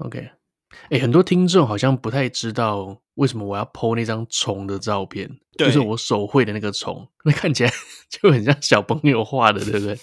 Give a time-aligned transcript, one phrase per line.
[0.00, 0.30] OK，
[0.88, 7.70] 哎，很多听众好像不太知道为什么我要 po 那张虫的照片，就是我手绘的那个虫，那看起来
[8.08, 9.98] 就很像小朋友画的，对不对？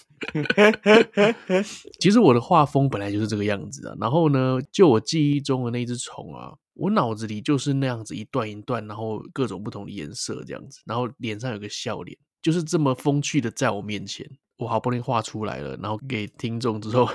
[2.00, 3.96] 其实我的画风本来就是这个样子啊。
[4.00, 17.10] 然后呢，就我记忆中的那只虫啊，我脑子里就是那样子一段一段，然后各种不同的颜色这样子，然后脸上有个笑脸，就是这么风趣的在我面前，我好不容易画出来了，然后给听众之后。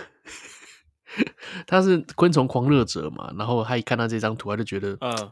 [1.66, 5.30] 他是昆虫狂热者嘛，然后他一看到这张图，他就觉得，嗯，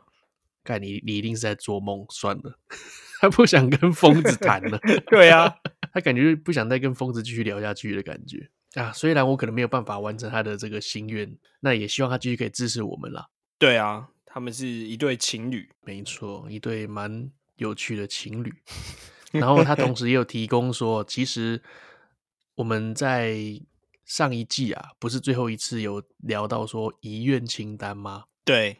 [0.62, 2.58] 干你你一定是在做梦，算了，
[3.20, 4.78] 他不想跟疯子谈了。
[5.10, 5.54] 对啊，
[5.92, 8.92] 他感觉不想再跟疯子继续聊下去的感觉啊。
[8.92, 13.28] 虽然我可能没有办法完成他的这个心愿，那也希望他继续可以支持我们啦。
[13.58, 18.52] 对啊，他们是一对情侣，没错，一对蛮有趣的情侣。
[19.32, 21.62] 然后他同时也有提供说，其实
[22.56, 23.60] 我们在。
[24.10, 28.24] 上一季啊，不是最后一次有聊到说遗愿清单吗？
[28.44, 28.78] 对，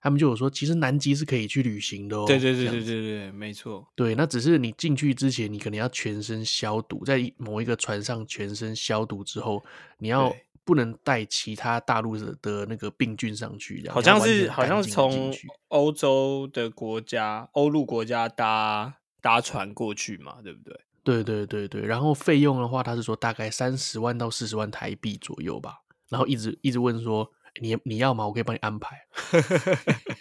[0.00, 2.24] 他们就有说，其实南极是可以去旅行的哦。
[2.26, 3.86] 对对对对对对，没错。
[3.94, 9.64] 对，那只是你进去之前，你可能要全身消毒，在某一个船上全身消毒之后，
[9.98, 13.88] 你要不能带其他大陆的的那个病菌上去。
[13.88, 15.32] 好像是好像是从
[15.68, 20.76] 欧洲的国家、欧陆国家搭搭船过去嘛，对不对？
[21.04, 25.78] 对对对对，然后费用的话，他是说大概三十万到四十万台币左右吧。
[26.08, 28.26] 然后一直一直问说，你你要吗？
[28.26, 29.00] 我可以帮你安排。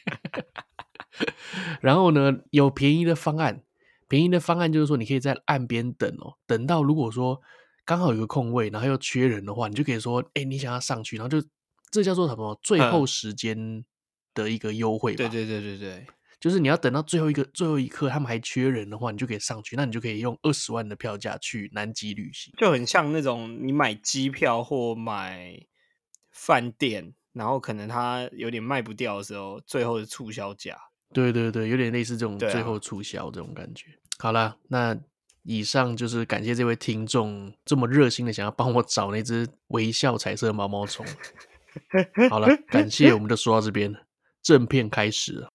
[1.81, 3.63] 然后呢，有便宜的方案，
[4.07, 7.41] 便宜的方案就是说，你可以在岸边等哦，等到如果说
[7.85, 11.45] 刚好有个空位，然后又缺人的话，你就可以说，哎，你想要上去，然后就
[11.91, 12.57] 这叫做什么？
[12.63, 13.83] 最后时间
[14.33, 15.17] 的一个优惠吧。
[15.17, 16.07] 对对对对对。
[16.41, 25.55] 就是你要等到最后一个最后一刻，他们还缺人的话，你就可以上去，那你就可以用二十万的票价去南极旅行，就很像那种你买机票或买
[26.31, 30.75] 饭店，然后可能它有点卖不掉的时候，最后的促销价。
[31.13, 33.91] 对对对，有点类似这种最后促销这种感觉。
[33.91, 34.97] 啊、好了，那
[35.43, 41.05] 以上就是感谢这位听众这么热心的想要帮我找那只微笑彩色毛毛虫。
[42.31, 43.93] 好了，感谢，我们就说到这边，
[44.41, 45.45] 正片开始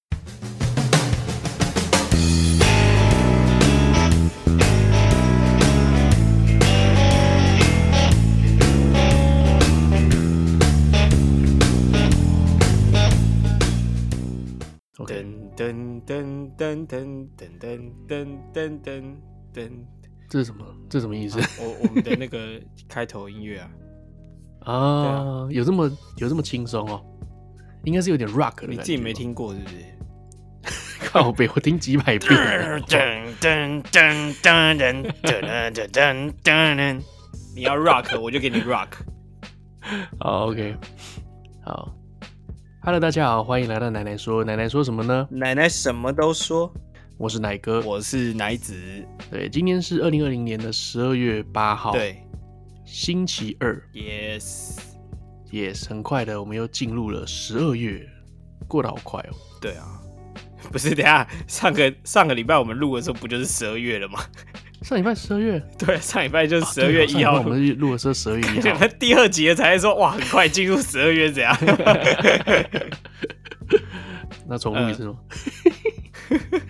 [16.57, 19.03] 噔噔噔噔噔噔噔噔噔
[19.55, 19.71] 噔，
[20.29, 20.65] 这是什么？
[20.89, 21.41] 这什么意思？
[21.41, 23.71] 啊、我我们的那个开头音乐啊，
[24.73, 27.03] 啊，啊有这么有这么轻松哦？
[27.85, 28.67] 应该是有点 rock 的。
[28.69, 29.77] 你自己没听过是不是？
[31.09, 32.31] 靠北，我听几百遍。
[32.89, 37.03] 噔噔噔噔噔噔噔噔噔，
[37.55, 38.89] 你要 rock 我就给你 rock。
[40.19, 40.75] 好，OK，
[41.65, 41.96] 好。
[42.87, 44.45] Hello，大家好，欢迎来到奶奶说。
[44.45, 45.27] 奶奶说什么呢？
[45.29, 46.73] 奶奶什么都说。
[47.19, 48.77] 我是奶哥，我是奶子。
[49.29, 52.23] 对，今天是二零二零年的十二月八号，对，
[52.85, 53.83] 星期二。
[53.93, 58.09] Yes，Yes，很快的，我们又进入了十二月，
[58.69, 59.35] 过得好快哦。
[59.61, 60.01] 对啊，
[60.71, 64.21] 不是，等下上个上个礼拜我们录的时候，不就是十二月了吗？
[64.83, 68.87] 上礼拜十二月，对，上礼拜就是十二月一号，啊、我们录的时候十二月一号。
[69.01, 71.57] 第二集才说，哇，很快进入十二月，这样？
[74.49, 75.17] 那重录一次吗？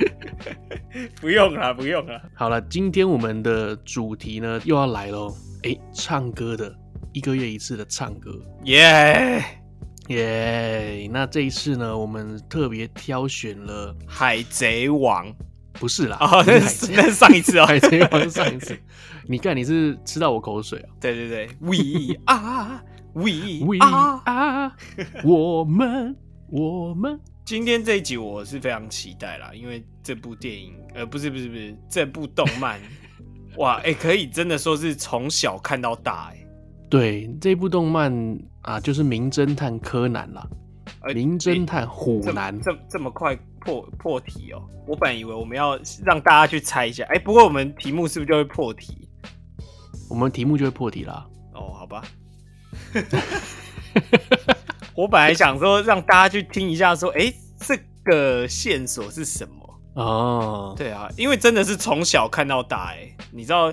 [1.21, 2.19] 不用了，不用了。
[2.35, 5.37] 好了，今天我们的主题呢又要来喽。
[5.65, 6.75] 哎、欸，唱歌的，
[7.13, 8.31] 一个月一次的唱歌，
[8.65, 9.45] 耶
[10.09, 11.09] 耶。
[11.13, 15.27] 那这一次呢，我们特别挑选了《海贼王》。
[15.77, 18.77] 不是啦，哦，那是那是上一次哦， 海贼王上一次。
[19.29, 20.89] 你看你是吃到我口水啊？
[21.01, 22.83] 对对对，We 啊
[23.13, 23.33] ，We
[23.65, 24.73] We 啊，
[25.25, 26.17] 我们
[26.51, 27.21] 我们。
[27.45, 32.81] 今天这一集我是非常期待啦，因为这部电影，呃，不是不是不是，这部动漫，
[33.59, 36.45] 哇，哎、欸，可以真的说是从小看到大，哎。
[36.91, 38.13] 对，这部动漫
[38.63, 40.45] 啊，就是《名侦探柯南》啦，
[41.15, 43.39] 《名侦探虎男》这这么快。
[43.67, 44.63] 破破题哦！
[44.87, 49.09] 我本来以为我们要让大家去猜一下，哎、欸，不过我们题目是不是就会破题？
[50.09, 51.27] 我们题目就会破题啦。
[51.53, 52.05] 哦，好吧。
[54.95, 59.81] 我本来想说让大家去听一下，说，哎、欸，这个线索是什么？
[59.95, 63.73] 哦，对啊，因为真的是从小看到大，哎，你知道，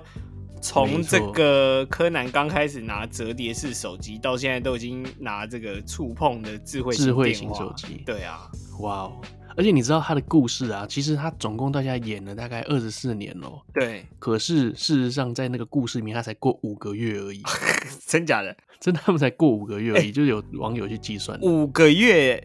[0.64, 8.02] 从这个柯南刚开始拿折叠式手机，到现在都已经拿这个触碰的智慧智慧型手机。
[8.06, 8.50] 对啊，
[8.80, 9.22] 哇哦。
[9.56, 13.62] 而且你知道他的故事啊，其实他总共大家演了大概二十四年喽。
[13.74, 17.44] 对，可是事实上在那个故事里面，他才过五个月而已。
[18.08, 18.56] 真假的？
[18.80, 22.42] 真的，他们才过五个月而已，欸、就有网友去计算，五个月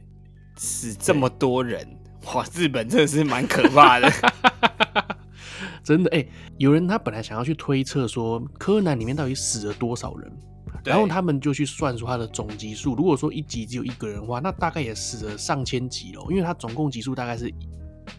[0.57, 1.87] 死这么多人，
[2.35, 2.45] 哇！
[2.53, 4.13] 日本真的是蛮可怕的。
[5.89, 10.31] 真的哎、欸，有人他本来想要去推测说柯南里面到底死了多少人，
[10.85, 12.95] 然后他们就去算出他的总集数。
[12.95, 17.51] 如果说一集只有一个人的话，那大概也死了上千集了，因为他总共集数大概是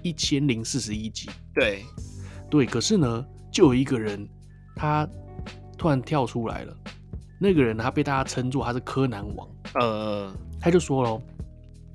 [0.01, 1.29] 一千零四十一集。
[1.53, 1.83] 对
[2.49, 4.27] 对，可是呢，就有一个人
[4.75, 5.07] 他
[5.77, 6.75] 突然跳出来了，
[7.39, 9.47] 那个人他被大家称作他是柯南王。
[9.75, 11.21] 呃，他就说喽，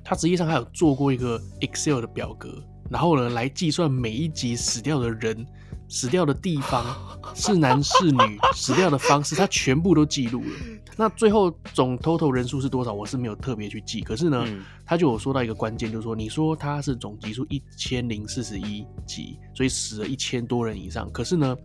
[0.05, 5.45] 他实际上还有做过一个 Excel 的表格，然后呢来计算每一集死掉的人。
[5.89, 6.85] 死掉的地方
[7.35, 10.51] 是男是女， 死掉的方式他全部都记录了。
[10.97, 12.93] 那最后总 total 人数是多少？
[12.93, 14.01] 我是没有特别去记。
[14.01, 21.11] 可是呢，嗯、他就有说到一个关键，就是说，你说他是总集数一千零四十一集，所以死了一千多人以上。
[21.11, 21.57] 可是呢，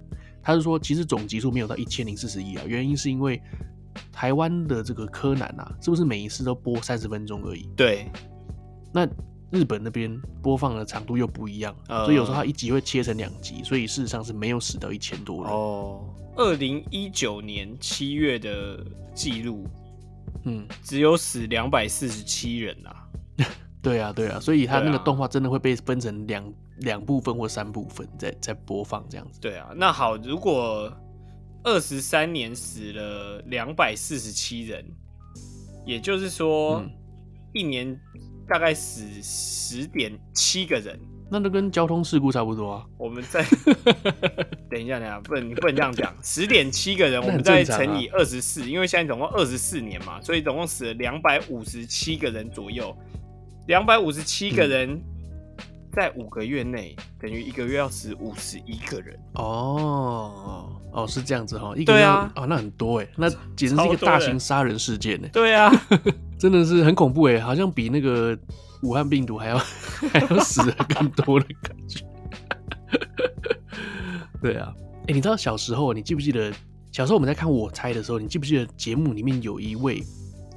[0.41, 3.41] 他是说其实总集数没有到一千零四十一啊，原因是因为
[4.11, 7.69] 台湾的这个柯南啊，是不是每一次都播三十分钟而已？
[7.75, 8.09] 对，
[8.93, 9.07] 那。
[9.51, 15.51] 日本那边播放的长度又不一样，呃、所以有时候它一集会切成两集，所以事实上是没有死到一千多人。
[15.51, 18.85] 哦，二零一九年七月的
[19.15, 19.65] 记录，
[20.43, 23.09] 嗯，只有死两百四十七人啊。
[23.81, 29.39] 对啊，对啊，所以它那个动画真的会被分成两两部分或三部分在在播放这样子。
[29.41, 30.95] 对啊，那好，如果
[31.63, 34.85] 二十三年死了两百四十七人，
[35.85, 36.83] 也就是说
[37.51, 37.99] 一年。
[38.49, 40.99] 大概死十点七个人，
[41.29, 42.85] 那都跟交通事故差不多啊。
[42.97, 43.43] 我们再
[44.69, 46.13] 等一下，等一下，不能你不能这样讲。
[46.23, 52.95] 十点七个人，我们再乘以二十四，因为现在总共二十四年嘛，所以总共死了两百五十七个人左右。
[53.67, 54.89] 两百五十七个人。
[54.89, 55.01] 嗯
[55.91, 65.27] 在五个月内，等于一个月要死五十一个人哦哦，是这样子哈，一个月啊、哦，那很多哎，那简直是一个大型杀人事件呢。
[65.33, 65.71] 对啊，
[66.39, 68.37] 真的是很恐怖哎，好像比那个
[68.81, 69.57] 武汉病毒还要
[70.13, 72.05] 还要死的更多的感觉。
[74.41, 74.73] 对啊，
[75.07, 76.51] 哎、你知道小时候，你记不记得
[76.91, 80.01] 小时候我们在看我猜的时候，你记不记得节目里面有一位？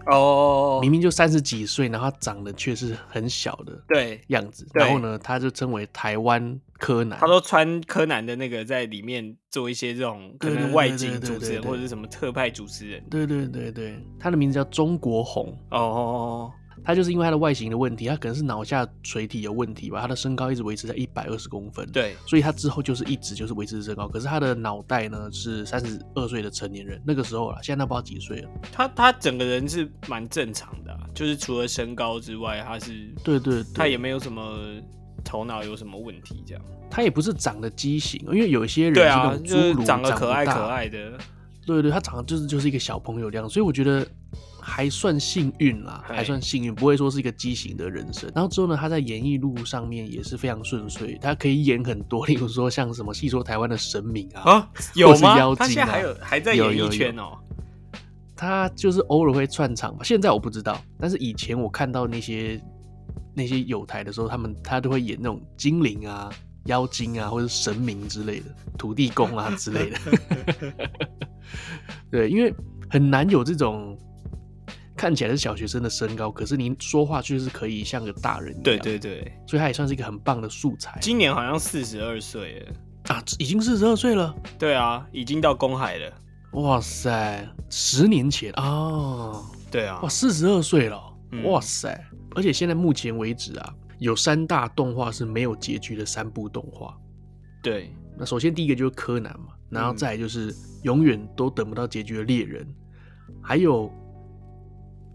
[0.06, 7.18] 哦，明明就三十几岁，然后他长得却是很小的对样子，然后呢，他就称为台湾柯南。
[7.18, 13.02] 他都穿柯南的那个在里面做一些这种可能外景主持人或者是什么特派主持人。
[13.10, 15.56] 对对对对，他的名字叫中国红。
[15.70, 16.52] 哦。
[16.84, 28.48] 他就是因为他的外形的问题，他可能是脑下垂体有问题吧，他的身高一直维持在一百二十公分，对，所以他之后就是一直就是维持身高，可是他的脑袋呢是三十二岁的成年人，那个时候了，现在他不知道几岁了。
[28.72, 34.58] 他他整个人是蛮正常的啊，就是除了身高之外，他是对，对对，他也没有什么
[35.24, 36.64] 头脑有什么问题这样。
[36.90, 41.18] 他也不是长得畸形，因为有一些人对啊，就是长得可爱可爱的，
[41.64, 44.06] 对对，他长得就是就是一个小朋友这样，所以我觉得。
[44.64, 48.30] 还算幸运啦，还算幸运，不会说是一个畸形的人生。
[48.32, 55.16] 然后之后呢，他在演艺路上面也是非常顺遂，他可以演很多，例如说像什么戏说台湾的神明啊，啊有吗？
[55.16, 57.36] 是妖精啊，他现在还有还在演艺圈哦。
[58.36, 62.60] 他就是偶尔会串场吧，现在我不知道，但是以前我看到那些
[63.34, 66.30] 那些有台的时候，他们他都会演那种精灵啊、
[66.66, 68.46] 妖精啊，或者神明之类的，
[68.78, 69.98] 土地公啊之类的。
[72.10, 72.54] 对，因为
[72.88, 73.98] 很难有这种。
[75.02, 78.62] 看起来是小学生的身高，可是您说话却是可以像个大人一样。
[78.62, 80.96] 对对对，所以他也算是一个很棒的素材。
[81.02, 82.72] 今年好像四十二岁了
[83.08, 84.32] 啊，已经四十二岁了。
[84.60, 86.12] 对啊，已经到公海了。
[86.52, 91.02] 哇塞，十年前啊，哦、对啊，哇，四十二岁了。
[91.32, 92.00] 嗯、哇塞，
[92.36, 96.96] 而且现在目前为止啊，有三大动画是没有结局的三部动画。
[97.60, 100.54] 对，那首先第一个就是柯南嘛，然后再来就是
[100.84, 102.64] 永远都等不到结局的猎人，
[103.28, 103.92] 嗯、还有。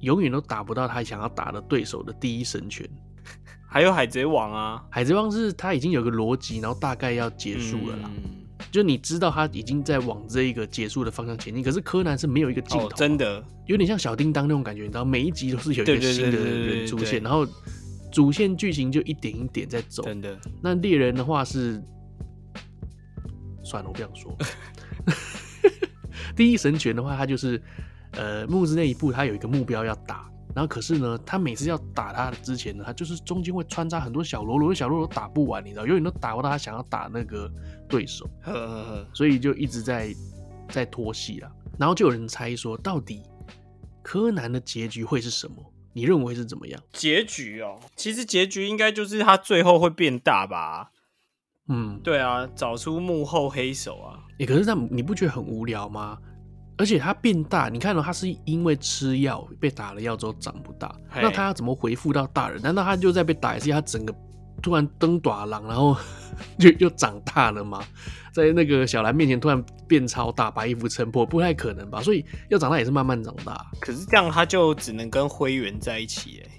[0.02, 2.88] 永远都打不到他想要打的对手的第一神拳，
[3.68, 4.84] 还有海贼王啊！
[4.90, 8.10] 海贼王是他已经有个逻辑，然后大概要结束了啦。
[8.16, 17.46] 嗯、就你知道他已经在往这一个结束的方向前进，可是柯南是没有一个尽头、啊哦，真的有点像小叮当那种感觉，你知道每一集都是有一个新的人出现，然后
[18.12, 20.04] 主线剧情就一点一点在走。
[20.04, 21.82] 真的，那猎人的话是
[23.64, 24.38] 算了，我不想说。
[26.36, 27.62] 第一神拳的话，他就是。
[28.12, 37.52] 呃，木之那一部他有一个目标要打，然后可是呢，他每次要打他的之前呢，他就是中间会穿插很多小喽啰，小喽啰打不完，你知道，永远都打不到他想要打那个
[37.88, 40.14] 对手，呵呵呵，所以就一直在
[40.70, 41.52] 在拖戏啦。
[41.78, 43.22] 然后就有人猜说，到底
[44.02, 45.56] 柯南的结局会是什么？
[45.94, 46.80] 你认为是怎么样？
[46.94, 50.92] 结局哦，其实结局应该就是他最后会变大吧？
[51.70, 54.24] 嗯，对啊，找出幕后黑手啊！
[54.34, 56.18] 哎、欸，可是那你不觉得很无聊吗？
[56.78, 62.62] 而且他变大，你看到、喔、他是因为吃药被打了药之后长不大，那他要怎么回复到大人？
[62.62, 64.14] 难道他就在被打一次，他整个
[64.62, 65.98] 突然登大人，然后
[66.60, 67.84] 就又长大了吗？
[68.32, 72.00] 在那个小兰面前突然变超大，把衣服撑破，不太可能吧？
[72.02, 73.66] 所以要长大也是慢慢长大。
[73.80, 76.52] 可是这样他就只能跟灰原在一起哎，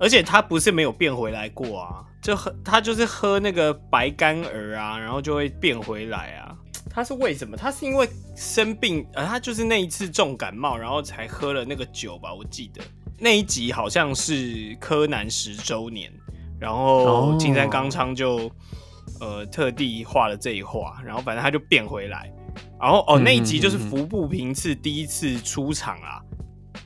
[0.00, 6.56] 而且他不是没有变回来过啊，就喝他就是喝那个白干儿啊，然后就会变回来啊。
[6.94, 7.56] 他是为什么？
[7.56, 12.32] 他是因为生病，呃，他就是那一次重感冒，然后才喝了那个酒吧？
[12.32, 12.80] 我记得
[13.18, 16.08] 那一集好像是柯南十周年，
[16.60, 18.48] 然后金山刚昌就
[19.18, 22.32] 呃特地画了这一画，然后反正他就变回来，
[22.80, 26.22] 然后哦那一集就是服部平次第一次出场啦，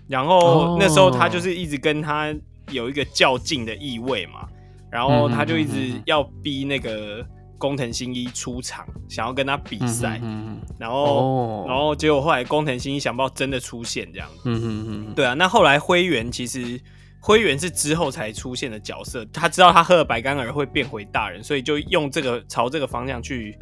[0.08, 2.34] 然后那时候他就是一直跟他
[2.70, 4.48] 有一个较劲的意味嘛，
[4.90, 7.22] 然后他就一直要逼那个。
[7.58, 14.28] 工藤新一出场，想要跟他比赛，嗯，然后，哦，然后结果后来工藤新一想不到真的出现这样。
[14.28, 16.80] 子，嗯嗯嗯，对啊，那后来灰原其实
[17.20, 23.58] 灰原是之后才出现的角色，他知道他喝了白干儿会变回大人，所以就用这个朝这个方向去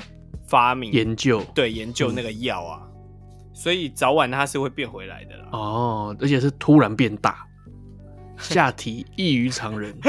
[0.47, 5.49] 发明研究，对，研究那个药啊，嗯，所以早晚他是会变回来的啦。
[5.53, 7.47] 哦，而且是突然变大，
[8.39, 9.97] 下体异于常人。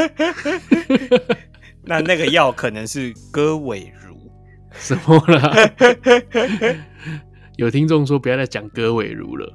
[1.88, 4.16] 那那个药可能是戈尾如
[4.78, 5.56] 什么啦？
[7.58, 9.52] 有听众说不要再讲戈尾如了，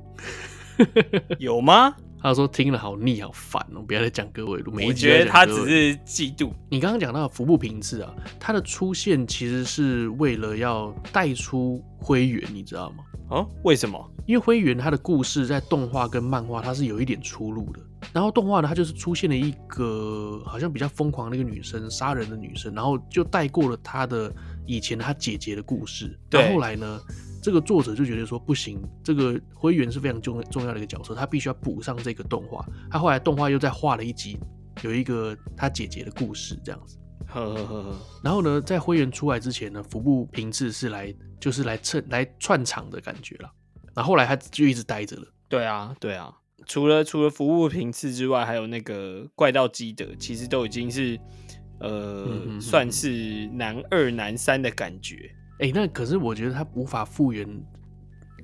[1.38, 1.94] 有吗？
[2.22, 4.72] 他说听了好腻好烦哦、喔，不要再讲戈尾如。
[4.86, 6.52] 我觉得他只是嫉妒。
[6.70, 13.04] 你刚刚讲到服部平次啊，他的出现其实是为了要带出灰原，你知道吗？
[13.28, 13.98] 哦，为什么？
[14.24, 17.80] 因为灰原他的故事在动画跟漫画它是有一点出入的。
[18.12, 24.32] 然后动画呢，它就是出现了一个好像比较疯狂的一个女生，杀人的女生，然后就带过了她的
[24.66, 26.18] 以前她姐姐的故事。
[26.28, 26.40] 对。
[26.40, 27.00] 然后后来呢，
[27.42, 32.66] 这个作者就觉得说不行，这个灰原是非常重重要的一个角色，他必须要补上这个动画。
[32.90, 34.38] 他后来动画又再画了一集，
[34.82, 36.98] 有一个他姐姐的故事这样子。
[37.28, 37.96] 呵呵呵呵。
[38.22, 43.50] 然后呢，在灰原出来之前呢，服部平次是来就是来蹭来串场的感觉了。
[43.94, 45.26] 然后后来他就一直待着了。
[45.48, 46.34] 对啊，对啊。
[46.66, 51.18] 除了除了服务频次之外，还有那个怪盗基德，其实都已经是
[51.80, 55.30] 呃、嗯嗯，算是男二男三的感觉。
[55.58, 57.46] 哎、欸，那可是我觉得他无法复原，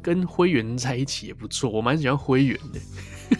[0.02, 2.80] 跟灰原在一起也不错，我蛮喜欢灰原的。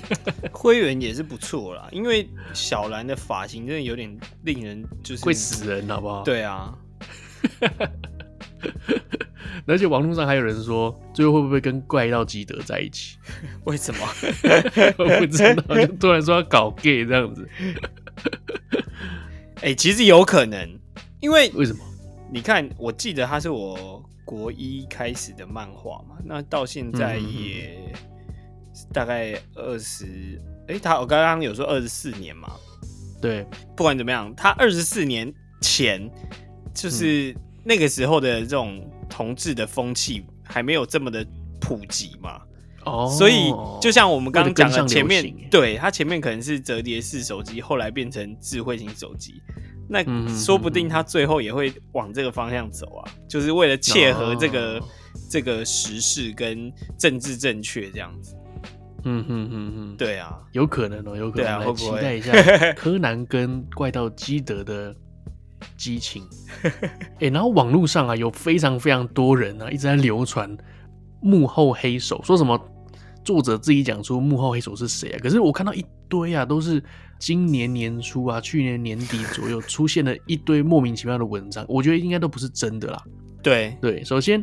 [0.53, 6.23] 灰原也是不错啦，因为小兰的发型真的有点令人就是会死人，好不好？
[6.23, 6.77] 对啊。
[9.67, 13.17] 而且网络上还有人说，最后会不会跟怪盗基德在一起？
[13.65, 14.01] 为什么？
[14.99, 17.49] 我不知道，就突然说要搞 gay 这样子。
[19.57, 20.79] 哎、欸，其实有可能，
[21.21, 21.81] 因为为什么？
[22.31, 27.93] 你看，我记得他是我国一开始的漫画嘛，那到现在也
[28.93, 32.53] 大概二十，哎，他我刚刚有说二十四年嘛，
[33.21, 33.45] 对，
[33.77, 36.09] 不管怎么样，他二十四年前
[36.75, 37.33] 就是。
[37.33, 41.27] 嗯那个时候的这种同志的风气还没有这么的
[41.61, 42.41] 普及嘛，
[42.85, 49.43] 哦、oh，所以就像我们刚刚讲的，前面对它前面可能是折叠式手机，后来变成智慧型手机，
[49.89, 54.89] 那说不定它最后也会往这个方向走啊，就是为了切合这个、oh.
[55.31, 58.37] 这个时事跟政治正确这样子。
[59.05, 64.95] 嗯哼哼哼，对啊，有可能哦，有可能，对啊、来期待一下柯南跟怪盗基德的。
[65.77, 66.23] 激情，
[66.63, 66.73] 哎、
[67.27, 70.57] 欸，然后网络上啊，有非常非常多人啊，一直在流传
[71.21, 72.59] 幕后黑手，说什么
[73.25, 75.19] 作者自己讲出幕后黑手是谁啊？
[75.23, 76.83] 可是我看到一堆啊，都是
[77.19, 83.03] 今年年初啊，去年年底左右出现的一堆莫名其妙的文章，我觉得应该都不是真的啦。
[83.43, 84.43] 对对，首先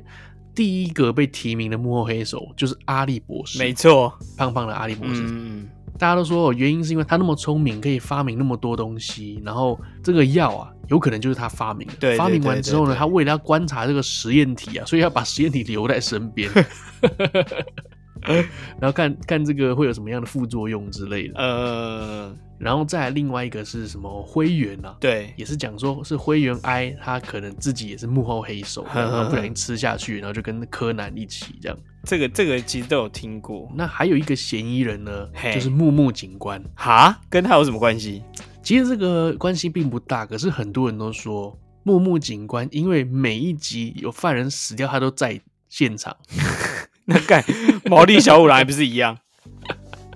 [0.53, 5.21] 第一个被提名的幕后黑手就是阿笠博士，没错，胖胖的阿笠博士。
[5.25, 5.67] 嗯，
[5.97, 10.71] 大家都说原因是因为他那么聪明，可以发明那么多东西，然后这个药啊。
[10.87, 11.93] 有可能就是他发明的。
[11.99, 16.47] 对，发明完之后呢，他为了要观察这个实验体啊，所以要把实验体留在身边，
[18.79, 21.39] 然后看看这个会有什么样的副作用之类的。
[21.39, 24.95] 呃，然后再来另外一个是什么灰原啊？
[24.99, 31.75] 对，也是讲说是灰原哀，他可能自己也是幕后黑手， 然后不小心吃下去，然后就跟柯南一起这样。
[32.05, 33.69] 这个这个其实都有听过。
[33.75, 36.63] 那还有一个嫌疑人呢，就是木木警官。
[36.75, 38.21] 哈，跟他有什么关系？
[38.61, 46.15] 其实这个关系并不大，可是很多人都说木木警官因为每一集有犯人死掉，他都在现场。
[47.05, 47.43] 那干
[47.85, 49.17] 毛利小五郎还不是一样？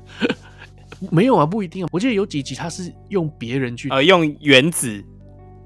[1.11, 1.89] 没有啊，不一定啊。
[1.91, 5.03] 我记得有几集他是用别人去，呃，用原子。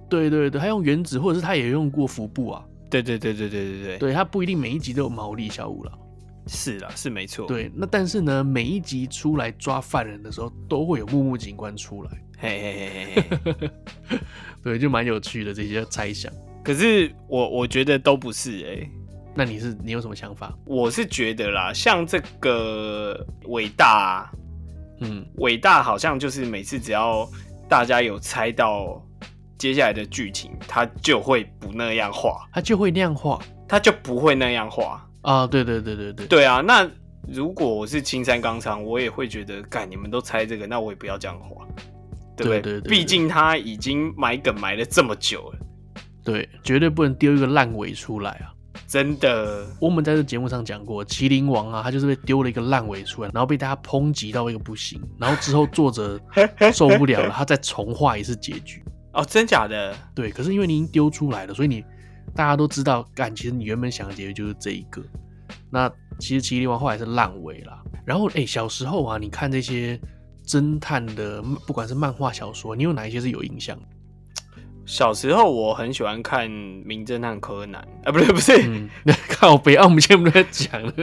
[0.10, 2.64] 对对对，他用原子，或者是他也用过服部啊。
[2.90, 6.00] 对对对对对对对，对他不一定每一集都有毛利小五郎。
[6.48, 7.48] 是啦，是没错。
[7.48, 12.12] 对，那但是呢，每一集出来抓犯人的时候，都会有木木警官出来。
[12.38, 13.70] 嘿嘿嘿嘿
[14.10, 14.20] 嘿，
[14.62, 16.32] 对，就蛮有趣的这些猜想。
[16.64, 18.90] 可是我我觉得都不是哎、欸。
[19.36, 20.54] 那你是你有什么想法？
[20.66, 24.32] 我是觉得啦，像这个伟大、啊，
[25.00, 27.28] 嗯，伟大好像就是每次只要
[27.68, 29.04] 大家有猜到
[29.58, 35.04] 接下来的剧情，他就会不那样画，他就会那样画，他就不会那样画。
[35.24, 36.62] 啊，对对对对对，对啊。
[36.62, 36.90] 那
[37.28, 41.66] 如果我是青山刚昌，我也会觉得，干你们都猜这个，那我也不要这样画，
[42.36, 42.62] 对不对？
[42.62, 45.60] 对对对对，毕竟他已经埋梗埋了这么久了，
[46.24, 48.52] 对，绝对不能丢一个烂尾出来啊！
[48.86, 56.20] 真的，我们在这节目上讲过，麒麟王啊，他就是被丢了一个烂尾出来，然后被大家抨击到一个不行，然后之后作者
[56.74, 58.84] 受不了了，他再重画一次结局。
[59.14, 59.96] 哦，真假的？
[60.14, 61.82] 对，可是因为你已经丢出来了，所以你。
[62.36, 65.02] 大家都知道，感，其实你原本想的结局就是这一个。
[65.70, 67.82] 那其实《麒麟王》后来是烂尾啦。
[68.06, 70.00] 然后，哎、欸，小时候啊，你看这些
[70.46, 73.78] 侦探的，不管是漫画、小说，你有哪一些是有印象？
[74.86, 76.46] 小时候我很喜欢看
[76.86, 78.90] 《名侦探柯南》啊，不对，不是，嗯、
[79.30, 80.94] 看我北澳，我们现在不在讲了。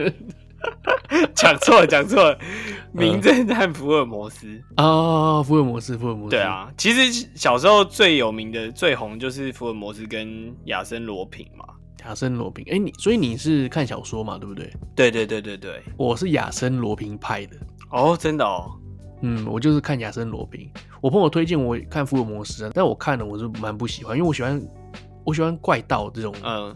[1.35, 2.39] 讲错了，讲错了，
[2.91, 6.31] 名侦探福尔摩斯啊、福尔摩斯，福尔摩斯。
[6.31, 11.65] 对啊，其实小时候最有名的、最红就是福尔摩斯跟亚森罗平嘛。
[12.05, 14.71] 亚森罗平，哎、欸，你所以你是看小说嘛，对不对？
[14.95, 17.55] 对对对对对，我是亚森罗平派的。
[17.91, 18.71] 哦，真的哦。
[19.21, 20.67] 嗯，我就是看亚森罗平。
[20.99, 24.59] 我朋友推荐我看福尔摩斯，但我看了我是蛮不喜欢，因为我喜欢
[25.23, 26.75] 我喜欢怪盗这种，嗯。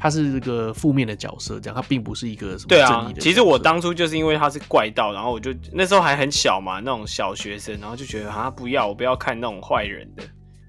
[0.00, 2.68] 他是这个负面的角色，这样他并不是一个什么。
[2.68, 10.22] 对啊，其实我当初就是因为他是怪盗，然后我就那时候还很小嘛，那种小学生，然后就觉得啊，不要，我不要看那种坏人的，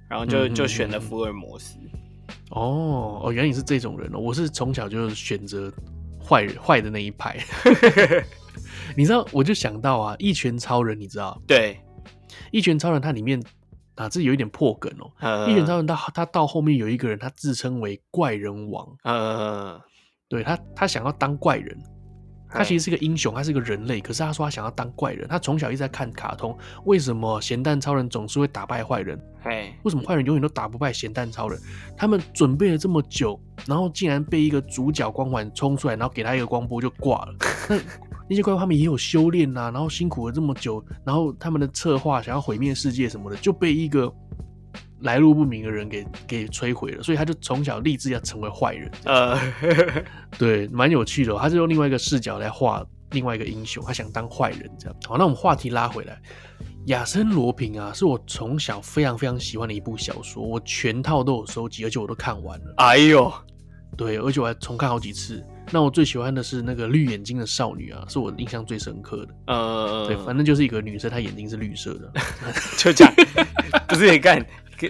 [0.09, 1.77] 然后就就选了福尔摩斯。
[2.49, 5.71] 哦哦，原来你是这种人哦，我是从小就选择
[6.21, 7.37] 坏人坏的那一派。
[8.97, 11.41] 你知道，我就想到啊，一拳超人，你知道？
[11.47, 11.79] 对，
[12.51, 13.41] 一拳超人它里面。
[13.95, 15.11] 啊，这有一点破梗哦。
[15.19, 18.87] Uh, 一拳超人他他到后面有一个人，他自称为怪人王。
[19.03, 19.79] Uh,
[20.27, 21.77] 对他，他想要当怪人。
[22.53, 25.25] 他其实是个英雄，他是个人类，可是他说他想要当怪人。
[25.29, 29.17] 他从小一直在看卡通，为什么咸蛋超人总是会打败坏人？
[29.83, 31.57] 为什么坏人永远都打不败咸蛋超人？
[31.95, 37.33] 他们准备了这么久，然后竟然被一个主角光环冲出来，然后给他一个光波就挂了。
[37.69, 37.77] 那
[38.31, 44.09] 那些怪物他们也有修炼呐，然后辛苦了这么久，然后他们的策划想要毁灭世界什么的，就被一个
[45.01, 47.03] 来路不明的人给给摧毁了。
[47.03, 48.89] 所以他就从小立志要成为坏人。
[49.03, 49.37] 呃，
[50.39, 51.39] 对，蛮有趣的哦。
[51.41, 54.95] 他是用另外一个视角来画另外一个英雄，他想当坏人这样。
[55.05, 56.17] 好，那我们话题拉回来，
[56.85, 62.75] 亚森罗平啊，是我从小非常非常喜欢的一部小说，我全套都有收集，而且我都看完了。
[62.77, 63.29] 哎呦，
[63.97, 65.45] 对，而且我还重看好几次。
[65.71, 69.33] 那我最喜欢的是那个绿眼睛的少女啊，是我印象最深刻的。
[69.47, 72.11] 呃，对，反正就是一个女生，她眼睛是绿色的，
[72.77, 73.13] 就这样。
[73.87, 74.45] 不是你看，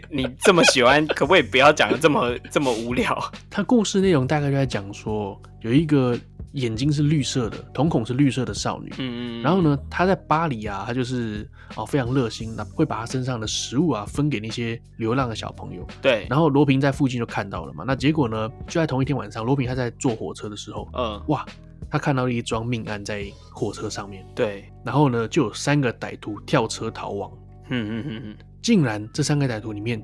[0.10, 3.18] 你这么喜欢，可不可以不要讲的这么这么无聊？
[3.50, 6.18] 她故事内容大概就在讲说，有一个。
[6.54, 8.90] 眼睛是绿色的，瞳孔是绿色的少女。
[8.98, 9.42] 嗯嗯。
[9.42, 15.88] 然后呢，她在巴黎啊，她就是哦非常热心，那会把她身上的食物啊分给那些流浪的小朋友。
[16.02, 16.28] 对。
[16.30, 21.46] 然后罗平在附近就看到了嘛，那结果呢，就在同一天晚上，罗平他在坐火车的时候，嗯，哇，
[21.90, 24.26] 他看到了一桩命案在火车上面。
[24.36, 24.66] 对。
[24.84, 27.32] 然后呢，就有三个歹徒跳车逃亡。
[27.70, 28.38] 嗯嗯嗯嗯。
[28.62, 30.04] 竟然这三个歹徒里面，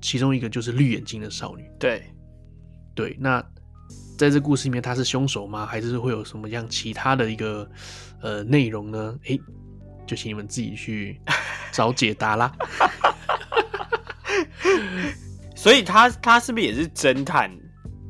[0.00, 1.70] 其中一个就是绿眼睛的少女。
[1.78, 2.02] 对。
[2.94, 3.44] 对，那。
[4.18, 5.64] 在这故事里面，他是凶手吗？
[5.64, 7.70] 还是会有什么样其他的一个
[8.20, 9.14] 呃内容呢？
[9.26, 9.40] 诶，
[10.04, 11.20] 就请你们自己去
[11.70, 12.52] 找解答啦。
[15.54, 17.48] 所以他他是不是也是侦探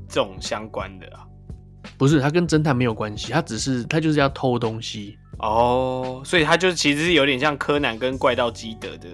[0.09, 1.27] 这种相关的啊？
[1.99, 6.23] 不是，他跟侦探没有关系，他只是他就是要偷东西哦。
[6.25, 9.09] 所以他就其实是有点像柯南跟怪盗基德的。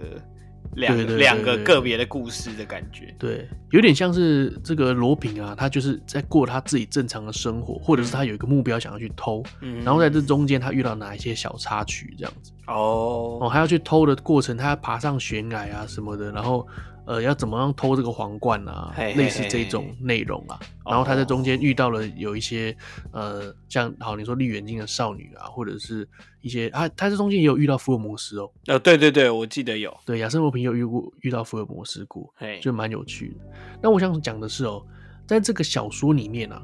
[0.74, 16.66] 两两个个别的故事的感觉，对，有点像是这个罗平啊，他就是在过他自己正常的生活，或者是他有一个目标想要去偷，嗯，然后在这中间他遇到哪一些小插曲这样子，哦，哦，他要去偷的过程，他要爬上悬崖啊什么的，然后。
[17.06, 18.94] 呃，要怎么样偷这个皇冠啊？
[18.96, 20.58] 类似这种内容啊。
[20.86, 22.74] 然后他在中间遇到了有一些、
[23.12, 26.08] 哦、呃，像好你说绿眼睛的少女啊，或者是
[26.40, 28.50] 一些啊，他这中间也有遇到福尔摩斯哦。
[28.66, 29.94] 呃、哦，对对对，我记得有。
[30.04, 33.44] 对，亚森罗平有遇过遇到福尔摩斯过，就蛮有趣的。
[33.82, 34.84] 那我想讲的是哦，
[35.26, 36.62] 在这个小说里面啊，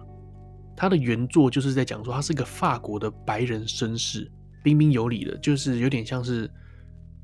[0.76, 4.30] 他的原作就是在讲说他是一个法国的白人绅士，
[4.62, 6.50] 彬彬有礼的，就是有点像是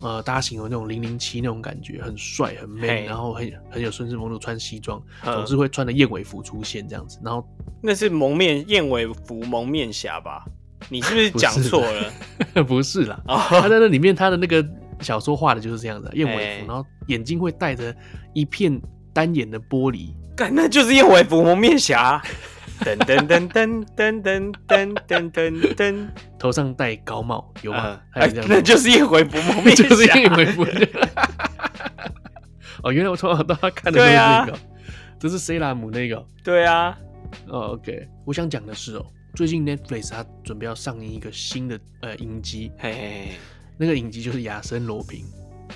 [0.00, 7.18] 呃，大家形容那种零零七那种感觉，很帅很 man，然后很很有绅士风度，穿西装，总是会穿的燕尾服出现这样子。
[7.24, 7.46] 然后
[7.82, 10.44] 那是蒙面燕尾服蒙面侠吧？
[10.90, 12.12] 你是不是讲错了？
[12.64, 14.64] 不是啦，他在那里面他的那个
[15.00, 17.94] 小说画的就是这样子，燕尾服，然后眼睛会带着
[18.34, 18.80] 一片
[19.14, 22.22] 单眼的玻璃，干，那就是燕尾服蒙面侠。
[22.80, 26.08] 噔噔噔噔噔噔噔噔噔噔，
[26.38, 27.98] 头上戴高帽，有吗？
[28.12, 30.64] 哎，那就是一回不梦 面，就是燕尾服。
[32.82, 34.58] 哦，原来我从小到大看的都是那个，
[35.18, 36.24] 这是 C 拉姆那个。
[36.44, 36.96] 对啊。
[37.48, 43.28] 哦，OK，我想讲的是哦，最近 Netflix 它准备要上映一个新的呃影集，嘿嘿嘿，
[43.76, 45.24] 那个影集就是亚森罗平。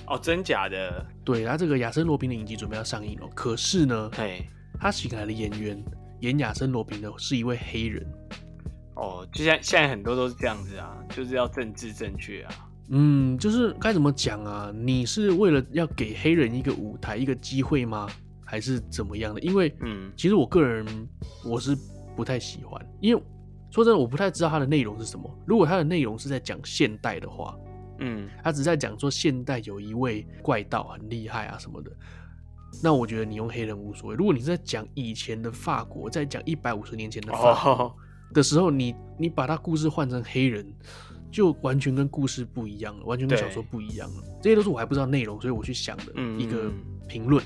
[0.06, 1.04] 哦，真假的？
[1.24, 4.46] 对，他这个亚森罗平的影集准备要上映了，可是呢，嘿，
[4.78, 5.82] 他请来的演员。
[6.20, 8.06] 演亚森罗平的是一位黑人，
[8.94, 12.54] 哦，就像现在很多都是这样子啊，就是要政治正确啊。
[12.90, 14.72] 嗯，就是该怎么讲啊？
[14.74, 18.08] 你是为了要给黑人一个舞台、一个机会吗？
[18.44, 19.40] 还是怎么样的？
[19.40, 20.84] 因为，嗯，其实我个人
[21.44, 21.76] 我是
[22.16, 23.22] 不太喜欢，因为
[23.70, 25.32] 说真的，我不太知道它的内容是什么。
[25.46, 27.56] 如果它的内容是在讲现代的话，
[28.00, 31.92] 嗯，他只在讲说现代有一位怪盗很厉害啊什么的。
[32.82, 34.16] 那我觉得你用黑人无所谓。
[34.16, 37.94] 如果你是在讲以前的法国，在讲一百五十年前的法国
[38.32, 40.66] 的时候，你你把它故事换成黑人，
[41.30, 44.22] 就完全跟故事不一样了，完全跟小说不一样了。
[44.40, 46.70] 这些都是我还不知道内容，所以我去想的一个
[47.08, 47.44] 评论。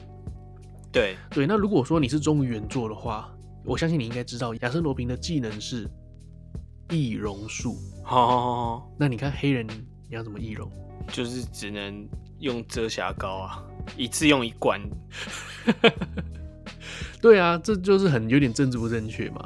[0.92, 3.34] 对对，那如果说你是忠于原作的话，
[3.64, 5.88] 我相信你应该知道亚森罗平的技能是
[6.90, 7.76] 易容术。
[8.04, 10.70] 好，那你看黑人你要怎么易容？
[11.08, 12.06] 就是只能
[12.38, 13.64] 用遮瑕膏啊。
[13.96, 14.80] 一次用一罐，
[17.20, 19.44] 对啊，这就是很有点政治不正确嘛。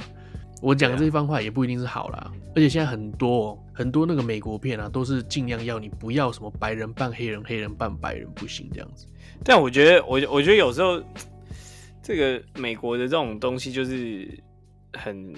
[0.60, 9.06] 我讲的这些方法也不一定是好啦，而且现在很多很多那个美国片啊，都是尽量要你不要什么白人扮黑人，黑人扮白人不行这样子。
[9.44, 11.00] 但我觉得，我我觉得有时候
[12.02, 14.28] 这个美国的这种东西就是
[14.94, 15.32] 很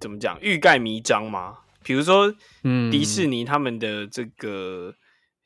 [0.00, 1.58] 怎么讲，欲盖弥彰嘛。
[1.84, 4.92] 比如说，嗯，迪士尼他们的这个。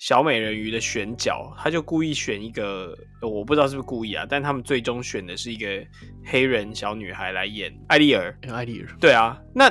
[0.01, 5.69] 小美人鱼的选角，他就故意选一个，我不知道是不是故意啊，但他们最终选的是一个
[6.25, 8.35] 黑人小女孩来演艾丽尔。
[8.49, 9.71] 艾丽尔，对啊，那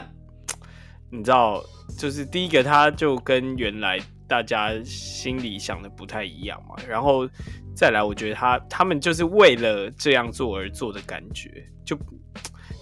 [1.09, 1.63] 你知道，
[1.97, 7.27] 就是第一个，他就跟原来大家心里想的不太一样嘛，然后
[7.75, 11.49] 再来，我觉得他他们就是为了这样做而做的感觉，
[11.83, 11.97] 就。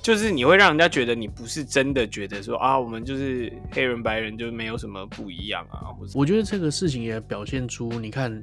[0.08, 5.92] 就是你会让人家觉得你不是真的觉得说啊，我们就是黑人白人就没有什么不一样啊。
[6.00, 8.42] 或者我觉得这个事情也表现出，你看，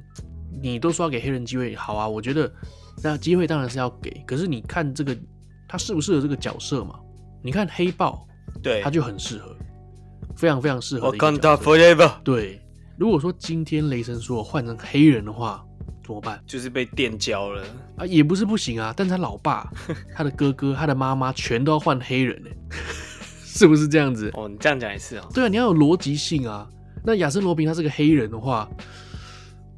[0.61, 2.53] 你都说要给黑人机会，好啊，我觉得
[3.01, 4.11] 那机会当然是要给。
[4.27, 5.17] 可是你看这个
[5.67, 6.99] 他适不适合这个角色嘛？
[7.41, 8.27] 你看黑豹，
[8.61, 9.57] 对，他就很适合，
[10.37, 11.63] 非常非常适合的一个角色。
[11.63, 12.11] Forever。
[12.23, 12.61] 对，
[12.95, 15.64] 如果说今天雷神说换成黑人的话。
[16.03, 16.41] 怎么办？
[16.45, 17.63] 就是被电焦了
[17.97, 18.93] 啊，也不是不行啊。
[18.95, 19.69] 但他老爸、
[20.15, 22.49] 他的哥哥、他的妈妈全都要换黑人呢，
[23.43, 24.29] 是不是这样子？
[24.35, 25.27] 哦，你这样讲也是哦。
[25.33, 26.67] 对啊，你要有逻辑性啊。
[27.03, 28.69] 那亚森罗平他是个黑人的话，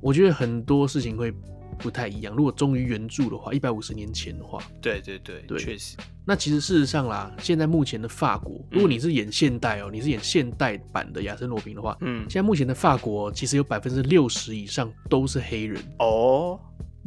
[0.02, 1.34] 我觉得很多事情会。
[1.78, 2.36] 不太一样。
[2.36, 5.96] 如果忠于原著的话，一百五十年前的话，对对对，对，确实。
[6.26, 16.60] 那其实事实上啦，现在目前的法国，如果你是演现代哦、喔，嗯、你是演现代版的亚森罗宾的话，嗯，现在目前的法国其实有百分之六十以上都是黑人哦，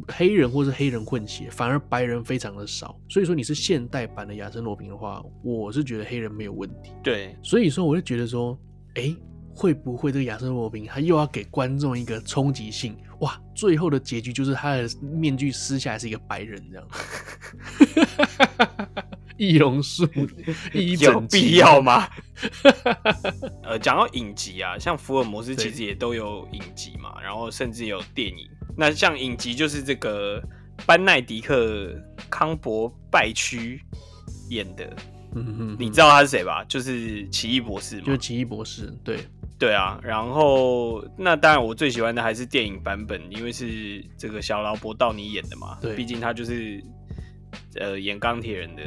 [0.07, 2.99] 黑人或是黑人混血，反而白人非常的少。
[3.09, 6.91] 所以说你是现代版的亚森罗宾的话，我是觉得黑人没有问题。
[7.03, 8.57] 对，所以说我就觉得说，
[8.95, 9.17] 哎、欸。
[9.53, 12.95] 会不会这个亚瑟罗宾他又要给观众一个冲击性？
[13.19, 16.87] 哇，最后的结局就是他的面具撕下来是一个白人这样，
[19.37, 20.07] 易容术
[20.99, 22.07] 有必要吗？
[23.63, 28.49] 呃，讲到影集啊，像福尔摩斯其实也都有影集嘛，然后甚至有电影。
[28.75, 30.41] 那像影集就是这个
[30.85, 31.93] 班奈迪克
[32.29, 33.79] 康伯拜区
[34.49, 34.91] 演的，
[35.35, 36.63] 嗯哼哼，你知道他是谁吧？
[36.65, 39.19] 就是奇异博士嘛，就是奇异博士，对。
[39.59, 45.77] 对啊，然后那当然我最喜欢的还是电影版本，因为是这个小劳勃道尼演的嘛。
[45.79, 46.83] 对，毕竟他就是
[47.75, 48.81] 呃演钢铁人的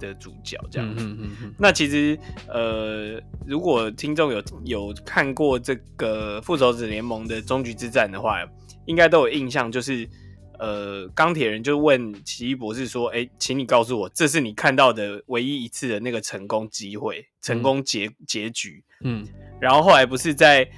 [0.00, 1.04] 的主角这样子。
[1.04, 1.54] 嗯嗯嗯。
[1.56, 8.44] 那其实呃，如果听众有有看过这个复仇者联盟的终局之战的话，
[8.86, 10.08] 应该都有印象，就是
[10.58, 19.26] 呃钢铁人就问奇异博士说：“哎，请你告诉我，这是你看到的唯一一次的那个成功机会，成功结、嗯、结局。”嗯。
[19.60, 20.68] 然后后来不是在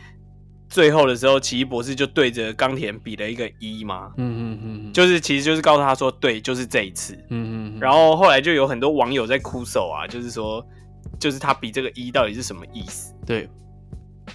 [0.68, 4.12] 最后的时候，奇异博士就对着钢铁人比了一个一吗？
[4.18, 7.14] 嗯嗯嗯，就是其实就是告诉他说，对，就是这一次。
[7.30, 7.80] 嗯嗯。
[7.80, 10.64] 然后后来就有很多网友在哭手啊，就是说，
[11.18, 13.14] 就是他比这个一到底是什么意思？
[13.26, 13.48] 对，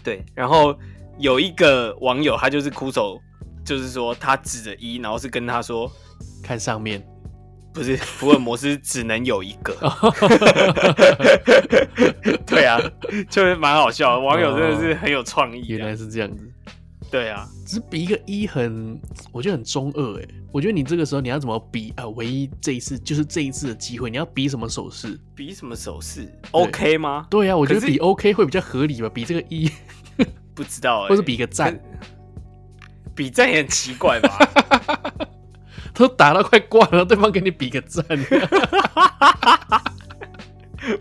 [0.04, 0.26] 对。
[0.34, 0.76] 然后
[1.20, 3.22] 有一个网友他就是哭手，
[3.66, 5.92] 就是说他指着一，然后是跟他说
[6.42, 7.04] 看上面。
[7.74, 9.76] 不是福尔摩斯只能有一个，
[12.46, 12.80] 对啊，
[13.28, 14.20] 就是蛮好笑的。
[14.20, 16.48] 网友真的是很有创意，原来是这样子。
[17.10, 20.28] 对啊，只是比一个一很，我觉得很中二哎。
[20.52, 22.08] 我觉得你这个时候你要怎么比啊？
[22.10, 25.20] 唯一这一次就是这一次的机会，你要比什么手势？
[25.34, 27.26] 比什么手势？OK 吗？
[27.28, 29.10] 对啊，我觉得比 OK 会比较合理吧。
[29.10, 29.68] 比这个一，
[30.54, 31.76] 不知道， 或者比个赞，
[33.16, 34.38] 比赞也很奇怪吧。
[35.94, 38.04] 都打到快挂了，对方给你比个赞，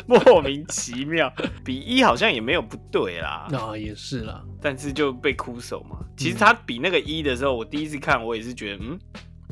[0.06, 1.32] 莫名其妙。
[1.64, 5.98] 比一好像也没有不对啦，啊、哦，也是啦，但是就被哭手嘛。
[6.14, 8.98] 其实他比那个一的时候，我第一次看，我也是觉得，嗯，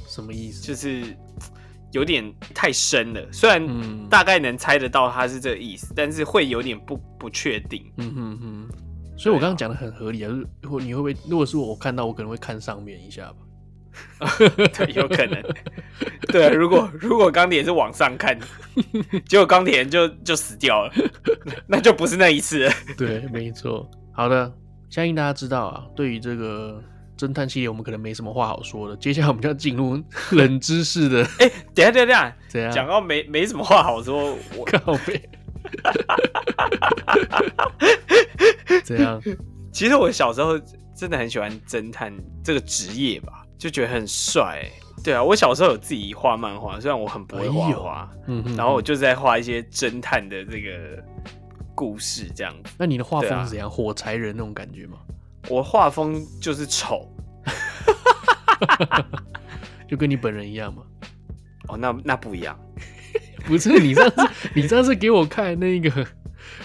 [0.07, 0.63] 什么意思？
[0.63, 1.17] 就是
[1.93, 3.33] 有点太深了。
[3.33, 3.67] 虽然
[4.11, 7.91] 大概能猜得到他是这个意思，但是会有点不不确定。
[7.97, 8.69] 嗯哼哼。
[9.21, 10.31] 所以我刚刚讲的很合理啊，
[10.63, 11.15] 如果你会不会？
[11.29, 13.37] 如果是我看到，我可能会看上面一下吧。
[14.73, 15.43] 对，有可能。
[16.29, 18.39] 对，如果如果钢铁是往上看，
[19.29, 20.93] 结果钢铁人就就死掉了，
[21.69, 22.73] 那就不是那一次了。
[22.97, 23.91] 对，没错。
[24.15, 24.51] 好的，
[24.89, 26.83] 相信大家知道啊，对于这个
[27.19, 28.97] 侦探系列，我们可能没什么话好说的。
[28.97, 30.03] 接下来我们就要进入
[30.33, 31.23] 冷知识的。
[31.41, 32.71] 哎、欸，等下等下，等下？
[32.71, 35.21] 讲到没没什么话好说，我靠北。
[38.85, 39.21] 怎样？
[39.73, 40.59] 其实我小时候
[40.97, 42.13] 真的很喜欢侦探
[42.45, 43.45] 这个职业吧。
[43.59, 44.73] 就觉得很帅、欸，
[45.05, 48.11] 对啊，我小时候有自己画漫画，虽然我很不会画画，
[48.57, 51.05] 然后我就在画一些侦探的这个
[51.75, 52.73] 故事这样子。
[52.79, 53.69] 那你的画风是怎样？
[53.69, 54.97] 啊、火柴人那种感觉吗？
[55.51, 57.07] 我画风就是丑，
[59.87, 60.83] 就跟你本人一样吗？
[61.69, 62.59] 哦，那那不一样，
[63.47, 66.07] 不是你上次 你上次给我看那个。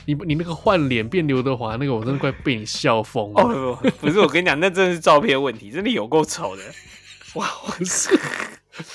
[0.08, 3.44] 你你那个换脸变刘德华那个，我真的快被你笑疯了。
[3.44, 6.64] 哦不，是，我跟你讲， 那真的是照片问题，真的有够丑的。
[7.36, 8.18] 哇，我是，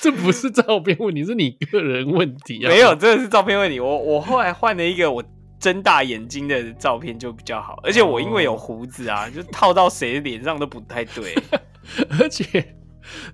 [0.00, 2.68] 这不是照片问题，是你个人问题啊。
[2.68, 3.78] 没有，真的是照片问题。
[3.80, 5.22] 我我后来换了一个我
[5.58, 11.34] 睁大眼睛的照片就比较好，而且我因为有胡子啊，就套到谁的脸上都不太对。
[12.18, 12.76] 而且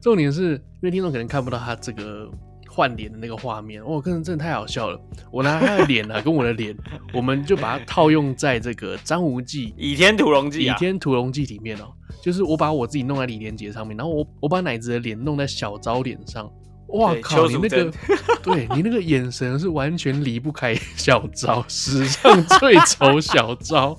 [0.00, 2.28] 重点是因为听众可能看不到他这个。
[2.76, 5.00] 换脸的那个画面，哦，真的真的太好笑了。
[5.32, 6.76] 我拿他的脸啊，跟我的脸，
[7.14, 11.90] 我们就把它套用在这个张无忌《倚天屠龙记》《倚天屠龙记》里面哦。
[12.22, 16.50] 就是我把我自己弄在李连杰上面，然后我我把奶子的脸弄在小昭脸上。
[16.88, 17.48] 哇靠！
[17.48, 17.90] 你那个，
[18.44, 23.98] 对你那个眼神是完全离不开小昭，史上最丑小昭。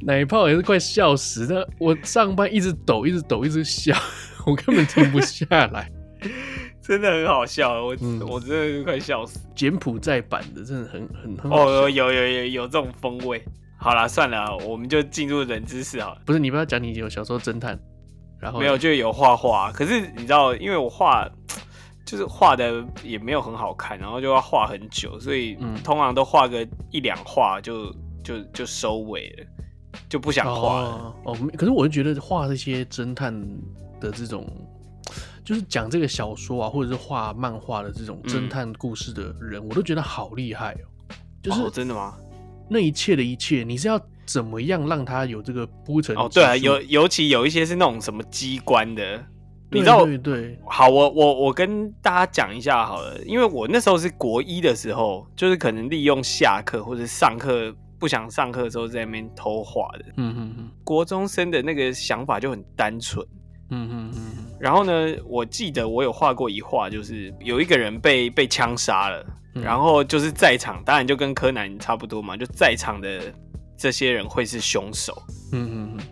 [0.00, 3.94] 奶泡也是快笑死，那我上班一直抖，一直抖，一直笑，
[4.46, 5.90] 我根本停不下来。
[6.82, 9.40] 真的很好笑，我、嗯、我真的是快笑死。
[9.54, 13.42] 柬埔寨版的真的很很很哦，有有有有这种风味。
[13.76, 16.20] 好啦，算了，我们就进入冷知识好了。
[16.26, 17.78] 不是你不要讲你有小时候侦探，
[18.38, 19.72] 然后没有就有画画。
[19.72, 21.26] 可是你知道，因为我画
[22.04, 27.90] 就是画的也没有很好看，然后就要画很久，所以通常都画个一两画就
[28.22, 29.46] 就就收尾了，
[30.08, 31.14] 就不想画了哦。
[31.24, 33.32] 哦，可是我就觉得画这些侦探
[34.00, 34.46] 的这种。
[35.50, 41.14] 就是讲这个小说啊，或者是画漫画的这种侦探故事的人，嗯、我都觉得好厉害哦。
[41.42, 42.14] 就是、哦、真的吗？
[42.68, 46.14] 那一切的一切，你是要怎么样让他有这个铺陈？
[46.14, 49.26] 哦，对啊，尤尤其有一些是那种什么机关的，
[49.72, 50.04] 你知道？
[50.04, 50.58] 对，对对。
[50.68, 60.04] 好，我我我跟大家讲一下好了，因为我那时候是国一的时候，就是可能利用下课或者上课不想上课的时候在那边偷画的。
[60.16, 60.70] 嗯嗯嗯。
[60.84, 63.26] 国中生的那个想法就很单纯。
[63.72, 73.32] 嗯嗯嗯，然后呢，我记得我有画过一画，就是有一个人被被枪杀了，嗯、然后就是在场，当然就跟柯南差不多嘛，就在场的
[73.74, 75.22] 这些人会是凶手。
[75.52, 76.04] 嗯嗯嗯。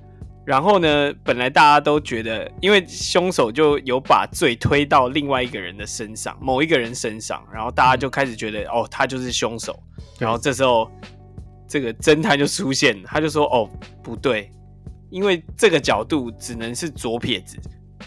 [0.46, 9.78] 然后呢，本来大家都觉得，因为凶手就有把罪推到另外一个人的身上，某一个人身上，然后大家就开始觉得，嗯、哦，他就是凶手。
[10.18, 10.90] 然后这时候，
[11.68, 13.68] 这个侦探就出现，他就说，哦，
[14.02, 14.50] 不对。
[15.10, 17.58] 因为这个角度只能是左撇子，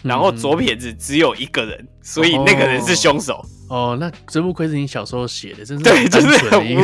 [0.02, 3.44] 然后左撇子只有一个人，嗯、所以那个人是凶手。
[3.68, 6.78] 哦，那真不愧是你小时候写的，真是对，就是很无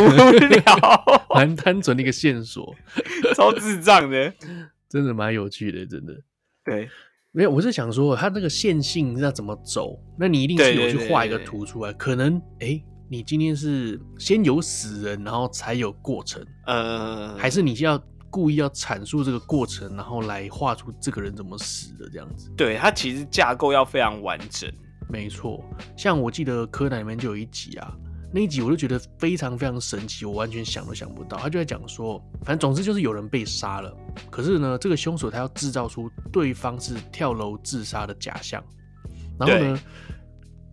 [0.48, 1.04] 聊，
[1.35, 2.74] 蛮单纯的一个线索，
[3.37, 4.33] 超智障的，
[4.88, 6.14] 真的蛮有趣的，真的。
[6.64, 6.88] 对，
[7.33, 9.98] 没有，我是想说，他那个线性要怎么走？
[10.18, 18.02] 那你一定是有去画一个图出来，可能哎，你今天是先有死人，然后才有过程，呃，还是你要？
[18.31, 22.51] 故意要阐述这个过程，然后来画出这个人怎么死的这样子。
[22.57, 24.71] 对，它其实架构要非常完整。
[25.09, 25.64] 没错，
[25.97, 27.97] 像我记得柯南里面就有一集啊，
[28.31, 31.38] 那一集我就觉得非常非常神奇，我完全想都想不到。
[31.38, 33.97] 他就在讲说，反正总之就是有人被杀了，
[34.31, 38.62] 可是呢，这个凶手他要制造出对方是跳楼自杀的假象，
[39.38, 39.81] 然后呢，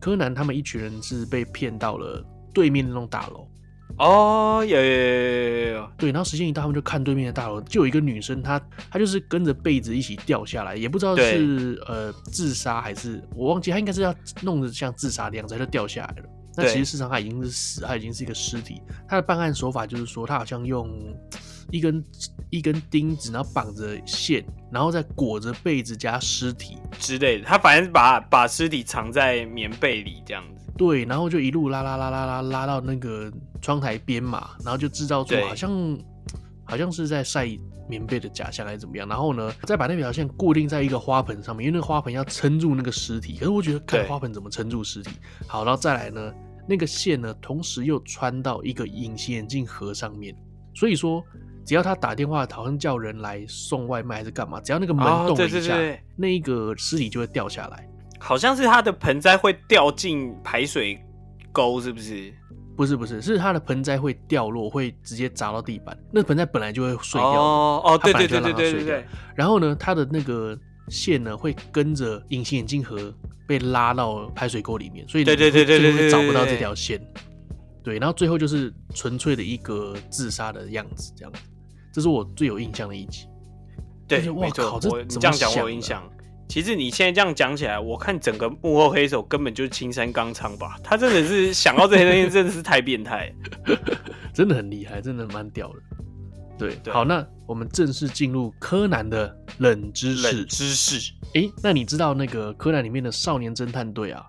[0.02, 2.22] 柯南他们一群人是被骗到了
[2.54, 3.48] 对面那栋大楼。
[3.98, 16.30] 哦，有有有有有，对，然后时间一到，他们就看对面的大楼，就有一个女生，她她就是跟着被子一起掉下来，也不知道是呃自杀还是我忘记，她应该是要弄得像自杀的样子，她就掉下来了。
[16.58, 18.82] 那其实事实上她已经是死，她已经是一个尸体。
[19.08, 20.90] 她的办案手法就是说，她好像用
[21.72, 22.04] 一根
[22.50, 27.46] 一根钉子，然后绑着线，然后再裹着被子加尸体之类的。
[27.46, 30.65] 她反正把把尸体藏在棉被里这样子。
[30.78, 35.98] 对，然后就一路拉拉拉拉拉拉到那个窗台边嘛，然后就制造出好像
[36.66, 37.48] 好像是在晒
[37.88, 43.38] 棉被的假象还是怎么样，然后呢，再把那条线固定在一个花盆上面，因为那个花盆要撑住那个尸体。
[43.38, 45.12] 可是我觉得看花盆怎么撑住尸体？
[45.48, 46.34] 好，然后再来呢，
[46.68, 50.36] 那个线呢，同时又穿到一个隐形眼镜盒上面，
[50.74, 51.24] 所以说
[51.64, 57.88] 只要他打电话，好像叫人来送外卖还是干嘛，只要那个门动一下，哦、那一个尸体就会掉下来。
[58.20, 61.00] 好像是它的盆栽会掉进排水
[61.52, 62.34] 沟，是不是？
[62.76, 65.98] 不是，不是，是它的盆栽会掉落，会直接砸到地板。
[66.12, 67.32] 那盆栽本来就会碎掉。
[67.32, 69.06] 哦哦，对对对对对对对。
[69.34, 70.58] 然后呢，它的那个
[70.90, 73.14] 线呢，会跟着隐形眼镜盒
[73.48, 77.02] 被拉到排水沟里面，所以对对对对对，找不到这条线。
[77.82, 81.40] 对，然后最后就是纯粹的一个自杀的样子，这样子。
[81.94, 83.26] 这是我最有印象的一集。
[84.06, 86.04] 对，哇靠，这你这样讲我有印象。
[86.48, 90.80] 其实你现在这样讲起来，我看整个幕后黑手根本就是青山刚昌吧？
[90.84, 93.34] 他真的是想到这些东西，真的是太变态，
[94.34, 95.80] 真的很厉害，真的蛮屌的。
[96.58, 100.32] 对，对好，那我们正式进入柯南的冷知识。
[100.32, 104.26] 冷知识，哎、欸，那你知道那个柯南里面的少年侦探队啊？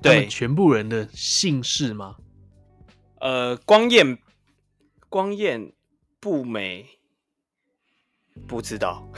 [0.00, 2.14] 对，他们全部人的姓氏吗？
[3.20, 4.18] 呃，光彦，
[5.08, 5.72] 光彦，
[6.20, 6.86] 不美，
[8.46, 9.10] 不知道。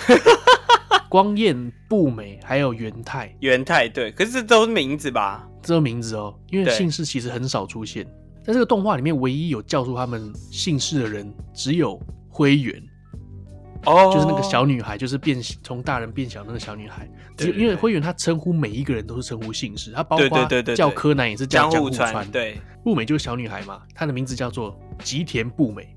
[1.11, 5.45] 光彦、步美还有元太，元太对，可是这都是名字吧？
[5.61, 8.07] 这个名字哦，因为姓氏其实很少出现，
[8.45, 12.81] 在这个动画里面，唯一有叫出他们姓氏的人只有灰原
[13.87, 17.11] 哦，就是那个小女孩，就是变从大人变小那个小女孩。
[17.37, 22.31] 对，对，对，因为灰原她称呼每一个人都是称呼姓氏，她包括叫柯南也是叫江户川。
[22.31, 25.93] 对，步美就是小女孩嘛，她的名字叫做吉田步美。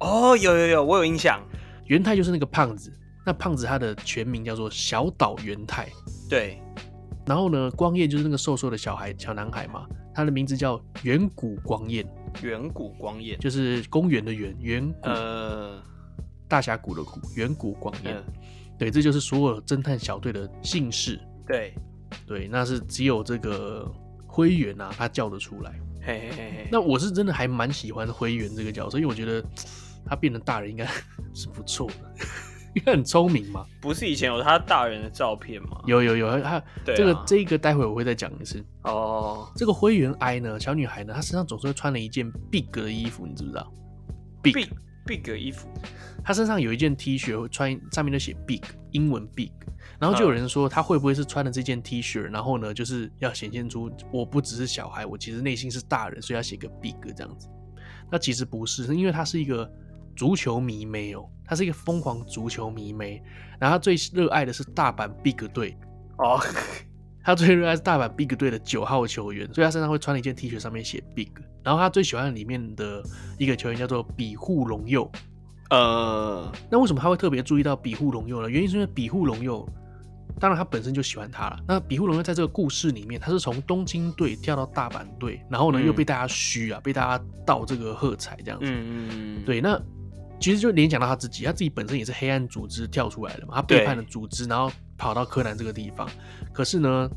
[0.00, 1.40] 哦，有有有，我有印象。
[1.86, 2.92] 元太就是那个胖子。
[3.24, 5.88] 那胖子他的全名叫做小岛元太，
[6.28, 6.60] 对。
[7.26, 12.04] 然后呢，光彦就是那个瘦瘦的小孩小男孩嘛，他的名字叫远古光彦。
[12.42, 15.82] 远古光彦就是公园的远，远古呃
[16.48, 18.16] 大峡谷的谷，远古光彦。
[18.16, 18.24] 呃、
[18.78, 21.20] 对，这就是所有侦探小队的姓氏。
[21.46, 21.74] 对
[22.26, 23.88] 对，那是只有这个
[24.26, 25.72] 灰原啊，他叫得出来。
[26.02, 26.68] 嘿嘿嘿嘿。
[26.72, 29.44] 那我是真的还蛮喜欢灰原这个角色，因为我觉得
[30.06, 30.86] 他变成大人应该
[31.34, 31.94] 是不错的。
[32.72, 35.82] 因为很聪明嘛，不是以前有他大人的照片吗？
[35.86, 39.50] 有有有，他这个、啊、这一个待会我会再讲一次哦。
[39.56, 43.72] 这个灰原哀呢，小女孩呢，她身上总是会穿了一件 big 的衣服，你知不知道
[44.40, 44.68] ？big big,
[45.04, 45.68] big 衣服，
[46.22, 48.60] 她身上有一件 T 恤，会穿上面都写 big
[48.92, 49.50] 英文 big，
[49.98, 57.48] 然后就有人说她会不会是穿了这件 T 恤，然后呢就是要显现出我不只是小孩，我其实内心是大人，所以要写个 big 这样子。
[58.12, 59.68] 那其实不是，因为她是一个。
[60.20, 63.22] 足球迷妹哦，他是一个疯狂足球迷妹，
[63.58, 65.74] 然后他最热爱的是大阪 Big 队
[66.18, 66.38] 哦，
[67.24, 71.30] 他最热爱是大阪 Big 队的九号球员，所以他身上会穿了一件 T 恤，上面写 Big。
[71.62, 73.02] 然后他最喜欢的里面的
[73.38, 75.10] 一个球员叫做比户龙佑，
[75.70, 78.50] 呃，那为什么他会特别注意到比户龙佑呢？
[78.50, 79.66] 原因是因为比户龙佑，
[80.38, 81.58] 当然他本身就喜欢他了。
[81.66, 89.80] 那比户龙佑在这个故事里面，他是从东京队跳到大阪队，然后呢、嗯、又被大家嘘啊，被大家道这个喝彩这样子，嗯嗯嗯，对，那。
[90.40, 96.08] 其实就联想到他自己，他自己本身也是黑暗组织跳出来的嘛，他背叛了组织，然后跑到柯南这个地方，
[96.52, 97.10] 可是呢，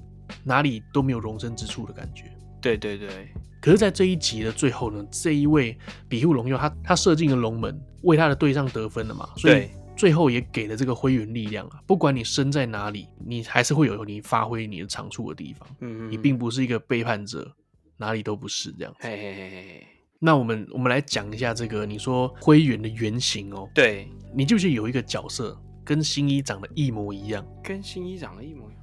[0.43, 2.25] 哪里都没有容身之处的感觉。
[2.61, 3.29] 对对对。
[3.61, 5.77] 可是，在这一集的最后呢，这一位
[6.09, 11.79] 比户龙佑他他射进了龙门，为他的队上得分了嘛，所以最后也给了这个灰原力量啊。
[11.87, 15.65] 不管你身在哪里，你还是会有你发挥你的长处的地方。
[15.79, 16.11] 嗯嗯。
[16.11, 17.49] 你并不是一个背叛者，
[17.95, 18.93] 哪里都不是这样。
[18.99, 19.87] 嘿嘿嘿嘿。
[20.25, 23.69] 那我们我们来讲一下这个，你说灰原的原型哦。
[23.75, 28.81] 对，你就是有一个角色跟新一长得一模一样，跟新一长得一模一样。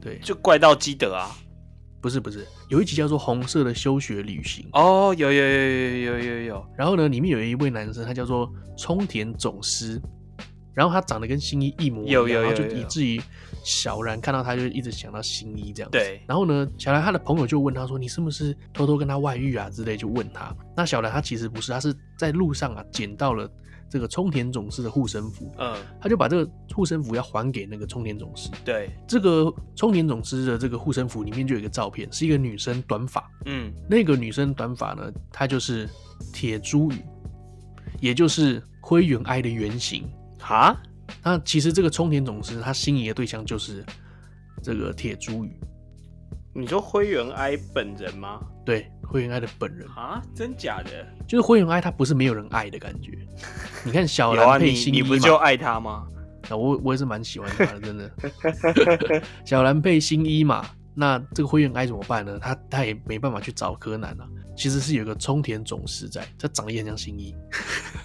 [0.00, 1.30] 对，就怪盗基德啊？
[2.00, 6.66] 不是不是，有一集叫做《红色的休学旅行》哦，有有有有有有有。
[6.76, 10.02] 然后呢，里面有一位男生，他叫做冲田总司。
[10.76, 13.18] 然后他长得跟新一一模一样，有有有有有，然后就以至于
[13.64, 15.96] 小兰看到他就一直想到新一这样子。
[15.96, 20.54] 对，然后呢，小兰他的朋友就问他说：“你是不是偷偷跟他外遇啊？”之类就问他。
[20.76, 23.50] 那小兰他其实不是，他是在路上啊捡到了
[23.88, 28.50] 这个冲田总司的护身符，嗯，他就把这个护身符要还给那个冲田总司。
[28.62, 35.88] 对，这个冲田总司的这个护身符里面就有一个照片，是一个女生短发，嗯，那个女生短发呢，她就是
[36.34, 36.98] 铁茱萸，
[37.98, 40.04] 也就是灰原哀的原型。
[40.38, 40.76] 哈，
[41.22, 43.84] 那其实这个冲田总司他心仪的对象就是
[44.62, 45.50] 这个铁茱萸。
[46.54, 48.40] 你说灰原哀本人吗？
[48.64, 51.06] 对，灰原哀的本人啊，真假的？
[51.28, 53.12] 就是灰原哀他不是没有人爱的感觉。
[53.84, 56.08] 你看小兰配新一、啊、你，你不就爱他吗？
[56.48, 58.10] 啊，我我也是蛮喜欢他的，真的。
[59.44, 60.64] 小兰配新一嘛，
[60.94, 62.38] 那这个灰原哀怎么办呢？
[62.40, 64.26] 他他也没办法去找柯南啊。
[64.56, 67.34] 其实是有个冲田总司在，他长得也很像新一。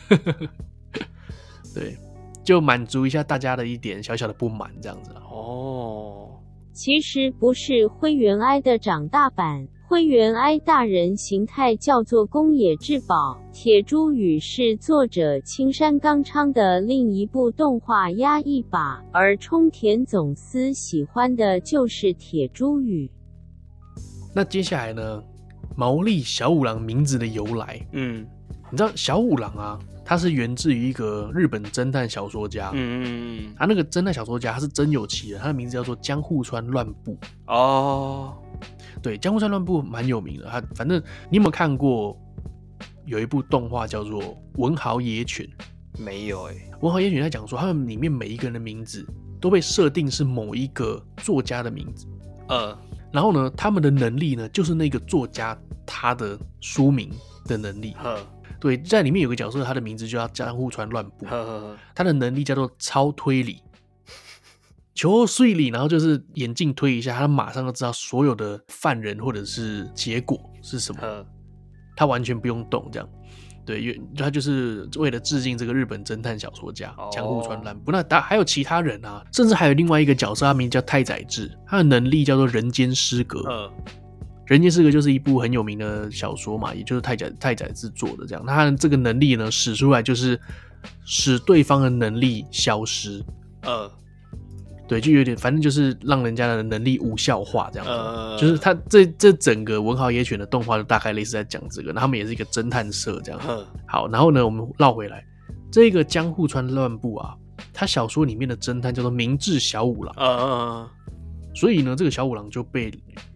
[1.74, 1.98] 对。
[2.44, 6.30] 就满足一下大家的一点小小的不满，这样子哦。
[6.74, 23.12] 其实不是灰原哀的长大版，灰原哀大人形态叫做宫野志保，铁珠雨是作者青山刚昌的另一部动画压抑吧，而冲田总司喜欢的就是铁珠雨。
[24.34, 25.22] 那接下来呢？
[25.76, 28.26] 毛利小五郎名字的由来，嗯，
[28.70, 29.80] 你知道小五郎啊？
[30.04, 37.18] 他是源自于一个日本侦探小说家，嗯嗯嗯，他那个侦探小说家他是真有其人，他的名字叫做江户川乱步。
[37.48, 38.36] 哦，
[39.02, 40.48] 对，江户川乱步蛮有名的。
[40.48, 42.18] 他反正你有没有看过
[43.06, 44.22] 有一部动画叫做
[44.56, 45.46] 《文豪野犬》？
[46.02, 49.06] 没有哎、欸，《文豪野犬》在讲说他们里面每一个人的名字
[49.40, 52.08] 都被设定是某一个作家的名字，
[52.48, 52.78] 呃，
[53.12, 57.12] 然后呢，他们的能力呢就是那个作家他的书名
[57.46, 58.18] 的能力，呃
[58.62, 63.64] 对，在里面有个角色，他的名字就叫江户川乱步，呵呵呵，他的能力叫做超推理，
[64.94, 71.26] 求推理，然后就是眼镜推一下，他马上就知道所有的犯人或者是结果是什么，
[71.96, 73.10] 他完全不用动，这样，
[73.66, 77.92] 对，他就是为了致敬这个日本侦探小说家江户川乱步。
[77.92, 83.42] 那当还有其他人啊，甚至还有另外一个角色，他名叫太宰治，他的能力叫做人间失格。
[84.48, 88.46] 人间失格就是一部很有名的小说嘛，也就是太宰太宰治做的这样。
[88.46, 90.38] 他这个能力呢，使出来就是
[91.06, 93.24] 使对方的能力消失。
[93.62, 93.90] 呃，
[94.90, 97.92] 对，就有点，反正就是让人家的能力无效化这样子。
[97.94, 101.94] 呃，就是他这这整个文豪野犬的动画就大概类似在讲这个。
[101.94, 103.40] 那他们也是一个侦探社这样。
[103.48, 105.24] 呃，好，然后呢，我们绕回来，
[105.72, 107.34] 这个江户川乱步啊，
[107.72, 110.14] 他小说里面的侦探叫做明智小五郎。
[110.18, 110.90] 呃，
[111.56, 112.92] 所以呢，这个小五郎就被。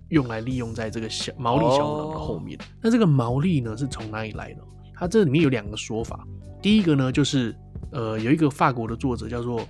[0.09, 2.57] 用来利用在这个小毛利小五郎的后面。
[2.81, 2.93] 那、oh.
[2.93, 4.61] 这个毛利呢，是从哪里来的？
[4.93, 6.25] 它这里面有两个说法。
[6.61, 7.55] 第一个呢，就是
[7.91, 9.67] 呃，有一个法国的作者叫做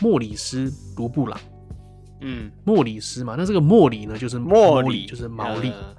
[0.00, 1.38] 莫里斯卢布朗。
[2.22, 5.68] 嗯，莫里斯嘛，那这个莫里呢，就是莫里，就是毛利。
[5.68, 5.94] 呃、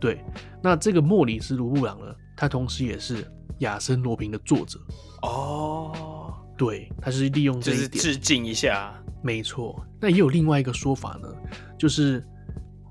[0.00, 0.24] 对，
[0.62, 3.26] 那这个莫里斯卢布朗呢，他同时也是
[3.58, 4.78] 亚森罗平的作者。
[5.22, 8.94] 哦、oh.，对，他是利用这一点致敬一下。
[9.22, 9.84] 没错。
[10.00, 11.28] 那也有另外一个说法呢，
[11.76, 12.24] 就是。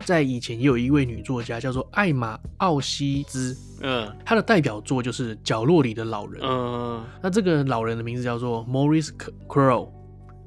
[0.06, 9.10] 在以前也有一位女作家叫做艾玛奥西兹，嗯，她的代表作就是《角落里的老人》，嗯，那这个老人的名字叫做 Morris
[9.47, 9.89] Crow，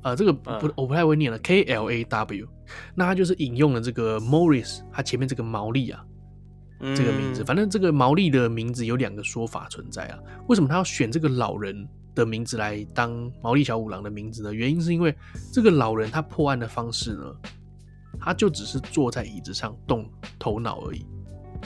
[0.02, 2.46] 呃，这个不、嗯、我不太会念了，K L A W，
[2.94, 6.04] 那他就是引用了这个 Morris，他前面这个毛利啊、
[6.78, 14.54] 嗯，这个名字，反正这个毛利的名字有两个说法存在啊，为什么他要选这个老人的名字来当毛利小五郎的名字呢？
[14.54, 15.12] 原因是因为
[15.52, 17.34] 这个老人他破案的方式呢。
[18.20, 21.04] 他就只是坐在椅子上动头脑而已，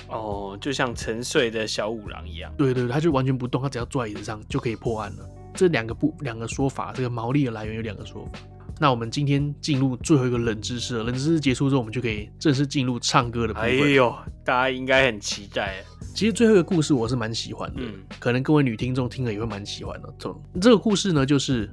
[0.09, 2.53] 哦，就像沉睡的小五郎一样。
[2.57, 5.29] 对对，他就完全不动，他只要坐在椅子上就可以破案了。
[5.55, 8.33] 这两个不两个说法，这个毛利的来源有两个说法。
[8.81, 13.69] 那我们今天进入最后一个冷知识了，冷知识结束之后，我们就可以正式进入唱歌的部分。
[13.69, 14.13] 哎呦，
[14.45, 15.85] 大家应该很期待。
[16.15, 20.15] 其实最后一个故事我是蛮喜欢的，嗯，可能各位女听众听了也会蛮喜欢的。
[20.19, 21.71] 这这个故事呢，就是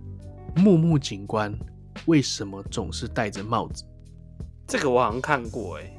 [0.56, 1.58] 木木警官
[2.06, 3.84] 为什么总是戴着帽子。
[4.70, 5.92] 这个我好像看过哎，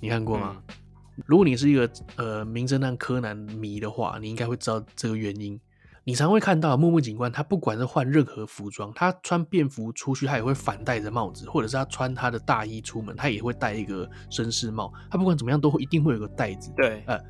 [0.00, 0.56] 你看过吗？
[0.68, 5.60] 嗯、如果你是一个呃名侦探柯南迷的话，你应该会知道这个原因。
[6.02, 14.90] 你常会看到木木警官，他不管是换任何服装，他穿便服出去，他也会反戴着帽子；或者是他穿他的大衣出门，他也会戴一个绅士帽。
[15.10, 16.72] 他不管怎么样，都会一定会有个袋子。
[16.74, 17.20] 对，呃，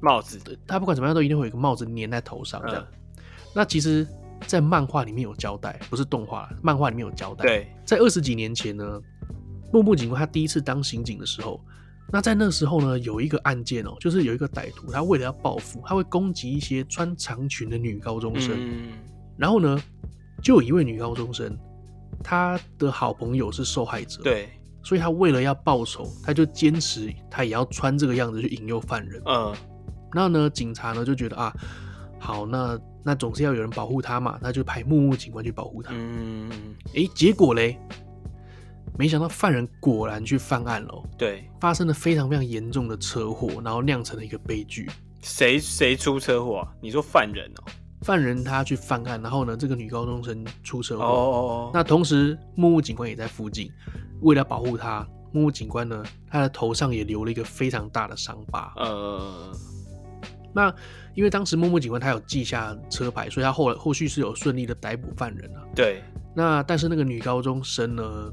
[0.00, 0.38] 帽子。
[0.66, 2.62] 他不管怎么样，都一定会有一个帽子粘在头上。
[2.66, 2.86] 这样。
[2.90, 3.24] 嗯、
[3.54, 4.06] 那其实，
[4.46, 7.44] 在漫画里面有交代，不是动画，漫画里面有交代。
[7.44, 9.00] 对，在二十几年前呢。
[9.74, 11.60] 木木警官他第一次当刑警的时候，
[12.12, 18.54] 那在那时候呢，有一个案件哦，就是有一个歹徒，他为了要报复，他会攻击一些穿长裙的女高中生。
[18.56, 18.92] 嗯、
[19.36, 19.76] 然后呢，
[20.40, 21.58] 就有一位女高中生，
[22.22, 24.48] 她的好朋友是受害者，对，
[24.84, 29.20] 所以她为了要报仇，她就坚持她也要穿这个样子去引诱犯人。
[29.26, 29.52] 嗯，
[30.12, 31.52] 然后呢，警察呢就觉得啊，
[32.20, 35.90] 好，那那总是要有人保护她嘛，那就派木木警官去保护她。
[35.92, 36.48] 嗯，
[36.94, 37.76] 哎，结果嘞？
[38.96, 44.88] 没想到犯人果然去犯案了，对，发生了非常非常严重的车祸，然后酿成了一个悲剧。
[45.20, 46.68] 谁谁出车祸啊？
[46.80, 47.64] 你说犯人哦？
[48.02, 51.04] 犯人他去犯案，然后呢，这个女高中生出车祸。
[51.04, 51.70] 哦哦哦。
[51.74, 53.68] 那同时，木木警官也在附近，
[54.20, 58.72] 为了保护她，木木警官呢，他的头上也留了一个非常大的伤疤。
[58.76, 59.50] 呃，
[60.52, 60.72] 那
[61.14, 65.64] 因为当时木木警官他有记下车牌，所以他后来后续是有顺利的逮捕犯人啊。
[65.74, 66.00] 对。
[66.36, 68.30] 那但是那个女高中生呢？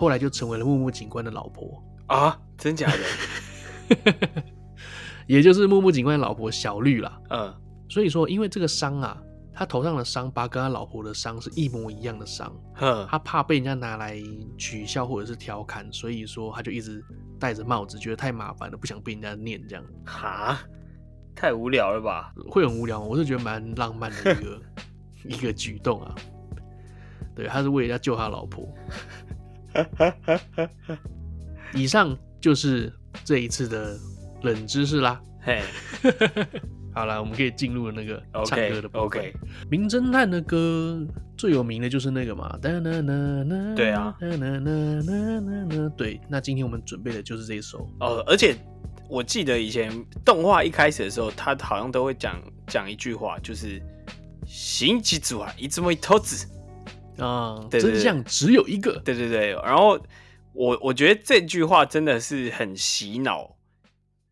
[0.00, 2.40] 后来就成为了木木警官的老婆啊？
[2.56, 4.24] 真假的？
[5.28, 7.20] 也就是木木警官的老婆小绿啦。
[7.28, 7.54] 嗯，
[7.86, 9.22] 所以说，因为这个伤啊，
[9.52, 12.50] 他头上的伤疤跟他老婆的伤是一模一样的伤。
[12.80, 14.18] 嗯，他怕被人家拿来
[14.56, 17.04] 取笑或者是调侃，所以说他就一直
[17.38, 19.84] 戴着帽子，觉得太麻烦了，不想被人家念这样。
[20.06, 20.58] 哈，
[21.36, 22.32] 太无聊了吧？
[22.48, 24.62] 会很无聊，我是觉得蛮浪漫的一个
[25.28, 26.14] 一个举动啊。
[27.36, 28.66] 对，他是为了要救他老婆。
[31.74, 32.92] 以上就是
[33.24, 33.96] 这一次的
[34.42, 35.20] 冷知识啦。
[35.42, 35.62] 嘿，
[36.92, 39.06] 好了，我们可以进入那个唱歌的部分。
[39.06, 39.34] OK，
[39.70, 41.00] 名侦探的歌
[41.36, 42.58] 最有名的就是那个嘛。
[43.76, 44.14] 对啊。
[45.96, 47.88] 对，那今天我们准备的就是这一首。
[48.00, 48.54] 哦，而且
[49.08, 49.90] 我记得以前
[50.24, 53.80] 动画一开始的时候，他好像都会讲讲一句话，就是
[54.44, 56.46] “新机组啊，一直没投资”。
[57.18, 59.00] 啊、嗯，真相只有一个。
[59.04, 59.98] 对对对，然后
[60.52, 63.56] 我我觉得这句话真的是很洗脑，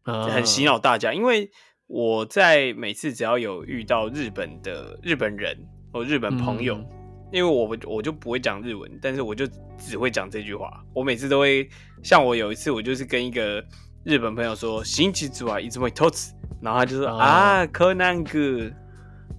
[0.03, 1.13] 啊、很洗脑大家。
[1.13, 1.51] 因为
[1.87, 5.57] 我在每次只要有遇到日本的日本人
[5.93, 6.87] 或日本朋友，嗯、
[7.33, 9.47] 因为我我就不会讲日文，但是我就
[9.79, 10.83] 只会讲这句话。
[10.95, 11.69] 我每次都会，
[12.03, 13.63] 像我有一次，我就是跟一个
[14.05, 18.71] 日本朋友说“新机组啊，一直会偷吃”，然后他就说、嗯、啊，柯南哥。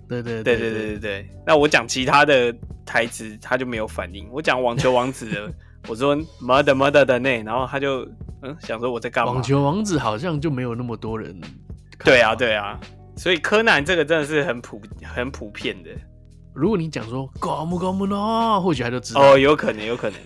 [0.09, 2.53] 对对对对对对对，那我讲其他的
[2.83, 4.27] 台词，他就没有反应。
[4.31, 5.53] 我讲网球王子的，
[5.87, 8.03] 我说 mother mother 的那，然后他就
[8.41, 9.33] 嗯想说我在干嘛？
[9.33, 11.39] 网球王子好像就没有那么多人。
[12.03, 12.79] 对啊对啊，
[13.15, 15.91] 所以柯南这个真的是很普很普遍的。
[16.55, 19.21] 如果你讲说 gomu gomu no，或许他就知道。
[19.21, 20.19] 哦，有可能有可能。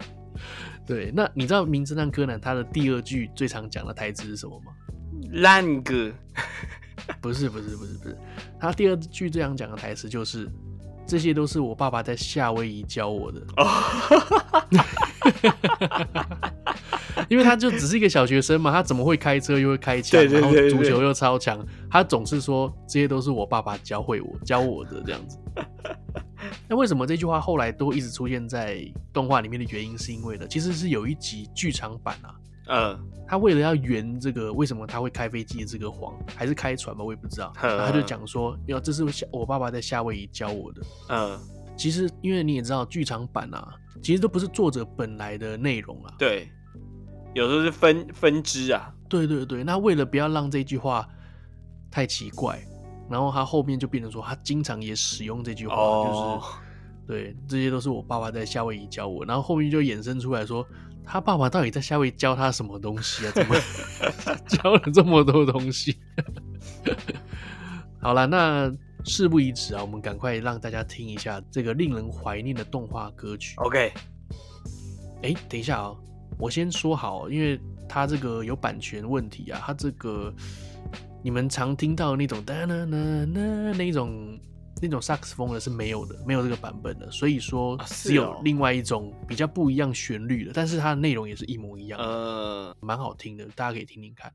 [0.84, 4.72] 对，那你知道名侦探柯南他的第二句最常讲的台词是什么吗？
[5.34, 6.10] 烂哥。
[7.20, 8.18] 不是不是不是不是，
[8.58, 10.48] 他第二句这样讲的台词就是，
[11.06, 13.40] 这些都是我爸爸在夏威夷教我的。
[17.28, 25.38] 因为他就只是一个小学生嘛，他怎么会开车又会开枪，然后足球又超强，他总是说这些都是我爸爸教会我教我的这样子。
[26.68, 32.34] 那为什么这句话后来都一直出现在动画里面的原因，是因为呢，其实是有一集剧场版啊。
[32.72, 32.96] 嗯，
[33.26, 37.52] 他为了要圆这个为什么他会开飞机的这个谎，还是开船吧，我也不知道。
[37.56, 40.82] 他就讲说，要这是我爸爸在夏威夷教我的。
[41.08, 41.40] 嗯，
[41.76, 46.14] 其实因为你也知道，剧场版啊，其实都不是作者本来的内容啊。
[46.16, 46.48] 对，
[47.34, 48.94] 有时候是分分支啊。
[49.08, 51.04] 对对对，那为了不要让这句话
[51.90, 52.64] 太奇怪，
[53.08, 56.56] 然后他后面就变成说，他经常也使用这句话，哦、就是
[57.08, 60.64] 对，这些都是我爸爸在夏威夷教我，然后后面就衍生出来说。
[61.12, 63.32] 他爸爸到底在夏威夷教他什么东西啊？
[63.34, 63.56] 怎么
[64.46, 65.98] 教了这么多东西？
[68.00, 68.72] 好了，那
[69.04, 73.56] 事不宜迟啊，我们赶快让大家听一下这个令人怀念的动画歌曲。
[73.56, 73.92] OK，
[75.22, 76.00] 哎、欸，等一下啊、喔，
[76.38, 80.32] 我先说好，因为他这个有版权问题啊，他这个
[81.24, 84.38] 你们常听到那种哒啦啦啦那种。
[84.80, 94.32] 那种萨克斯风的是没有的，没有这个版本的，所以说只有另外一种比较不一样旋律的，但是它的内容也是一模一样的，呃，蛮好听的，大家可以听听看。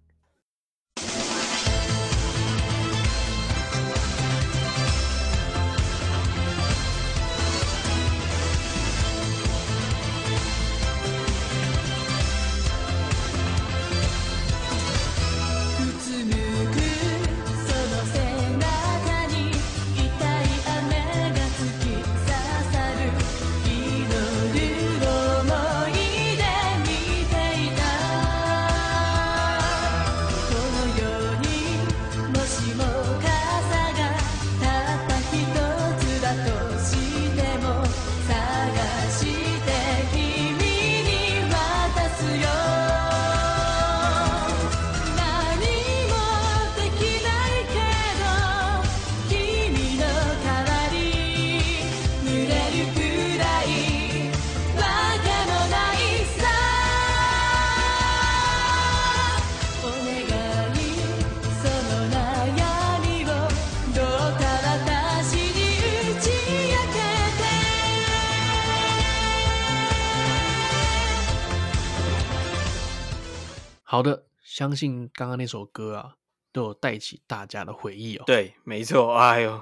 [74.56, 76.16] 相信刚刚那首歌啊，
[76.54, 78.24] 都有带起大家的回忆哦。
[78.26, 79.14] 对，没错。
[79.14, 79.62] 哎呦，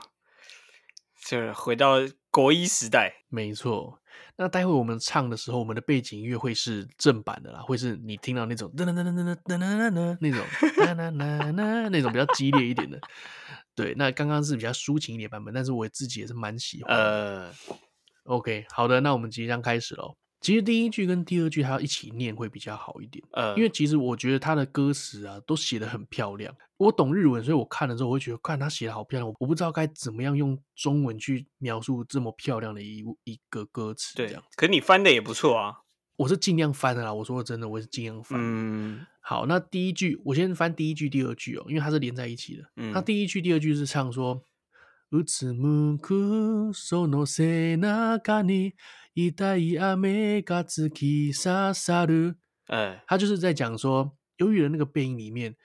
[1.25, 1.95] 就是回到
[2.29, 3.23] 国一时代。
[3.27, 3.99] 没错。
[4.35, 12.99] 那待会我们唱的时候，我们的背景音乐会是正版的啦，会是你听到那种噔噔噔噔噔噔噔噔噔那种噔噔噔噔那种比较激烈一点的。
[13.73, 16.95] 对，那刚刚是比较抒情一点版本，但是我自己也是蛮喜欢。
[16.95, 17.51] 呃
[18.25, 20.15] ，OK，好的，那我们即将开始喽。
[20.42, 26.54] 其实第一句跟第二句还要一起念会比较好一点，呃，因为其实我觉得他的歌词啊都写得很漂亮。
[26.76, 34.12] 我懂日文，所以我看了之后我会觉得，看他写得好漂亮，我不知道该怎么样用中文去描述这么漂亮的一一个歌词。
[34.14, 35.78] 这样，可你翻的也不错啊。
[36.18, 38.38] 我是尽量翻的啦，我说的真的，我是尽量翻。
[38.40, 42.62] 嗯，好，那第一句我先翻第一句、第二句哦，因为它是连在一起的。
[42.76, 44.44] 嗯，那第一句、第二句是唱说。
[45.10, 48.74] うつむくその背中に
[49.14, 52.36] 痛い雨が突き刺さる。
[52.68, 55.56] 哎，他就是在讲说，忧郁的那个背影里面，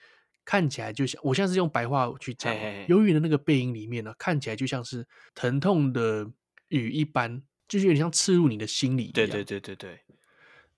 [0.44, 2.54] 看起来就像，我现在是用白话去讲，
[2.88, 6.28] 忧郁的那个背影里面呢，看起来就像是疼痛的
[6.68, 9.12] 雨一般，就是有点像刺入你的心里一样。
[9.14, 10.00] 对对对对对，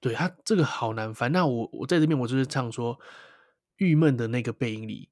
[0.01, 1.33] 对他这个好难翻。
[1.33, 2.99] 那我我在这边我就是唱说，
[3.77, 5.09] 郁闷的那个背影里，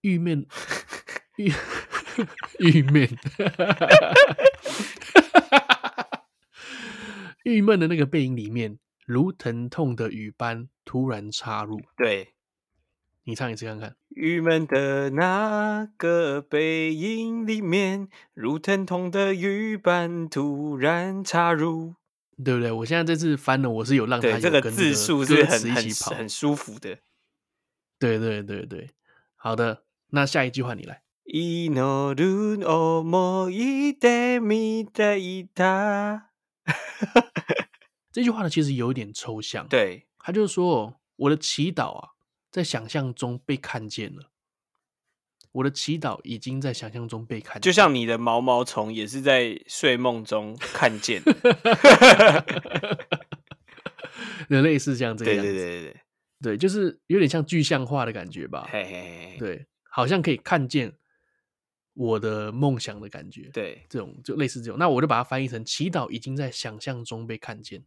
[0.00, 0.46] 郁闷，
[1.36, 1.52] 郁。
[2.60, 3.08] 郁闷，
[7.48, 11.80] 郁闷的那个背影里面，如疼痛的雨般突然插入。
[11.96, 12.34] 对，
[13.24, 13.96] 你唱一次看看。
[14.10, 21.94] 郁闷的那个背影里面，如疼痛的雨般突然插入，
[22.44, 22.70] 对不对？
[22.70, 26.98] 我现在这次翻了，我是有让它这个字数是很很很舒服的。
[27.98, 28.90] 对对对对，
[29.36, 31.02] 好的，那下一句话你来。
[31.26, 36.27] 祈る想いで见ていた。
[38.11, 39.67] 这句话呢，其实有点抽象。
[39.67, 42.09] 对，他就是说，我的祈祷啊，
[42.51, 44.31] 在想象中被看见了。
[45.51, 51.21] 我的祈祷已经在想象中被看见，就像你的毛毛虫也是在睡梦中看见。
[54.47, 56.01] 人类是这样这个样子，对对对对对，
[56.41, 58.67] 对，就是有点像具象化的感觉吧。
[58.71, 60.93] 嘿嘿嘿，对，好像可以看见。
[61.98, 67.84] 我的梦想的感觉，对，这种就类似这种，那我就把它翻译成祈祷已经在想象中被看见。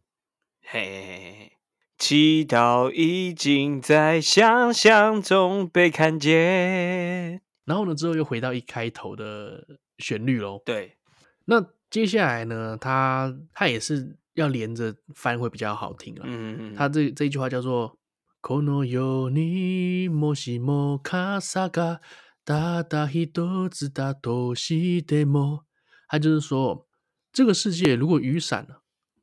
[0.62, 1.52] 嘿嘿嘿嘿，
[1.98, 7.42] 祈祷已经在想象中被看见。
[7.66, 9.66] 然后呢，之后又回到一开头的
[9.98, 10.62] 旋律喽。
[10.64, 10.96] 对，
[11.44, 16.22] 那接下来呢，它它也是要连着翻会比较好听啊。
[16.24, 17.92] 嗯嗯嗯，它这这一句话叫做“
[18.40, 20.98] この世にもしも
[21.40, 22.00] 伞が”。
[22.45, 25.65] 哒哒一朵子哒哆西德莫，
[26.09, 26.87] 他就是说，
[27.31, 28.81] 这个世界如果雨伞了，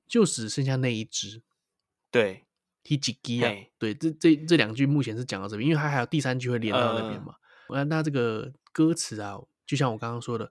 [0.09, 1.43] 就只剩下那一只。
[2.11, 2.47] 对，
[2.83, 3.53] 提几基啊？
[3.79, 7.35] 对，这这这两句目前是讲到这边，因为它还有第三句会连到那边嘛。
[7.69, 10.51] 那、呃、那这个歌词啊，就像我刚刚说的，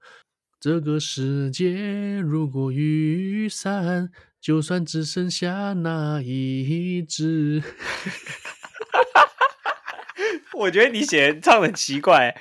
[0.60, 7.64] 这个世界如果雨伞，就算只剩下那一只。
[10.54, 12.40] 我觉得你写唱的很奇怪。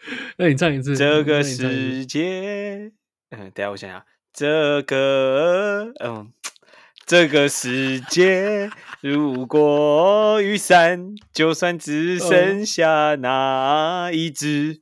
[0.38, 0.96] 那你唱一次。
[0.96, 2.92] 这个世界，
[3.30, 6.32] 嗯，等下我想想，这个，嗯，
[7.04, 8.70] 这个世界，
[9.00, 14.80] 如果雨伞，就算只 剩下那一只，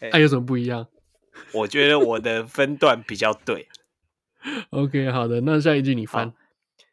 [0.00, 0.88] 那、哦欸啊、有什么不一样？
[1.52, 3.68] 我觉得我的分段比较对。
[4.70, 6.32] OK，好的，那下一句你翻。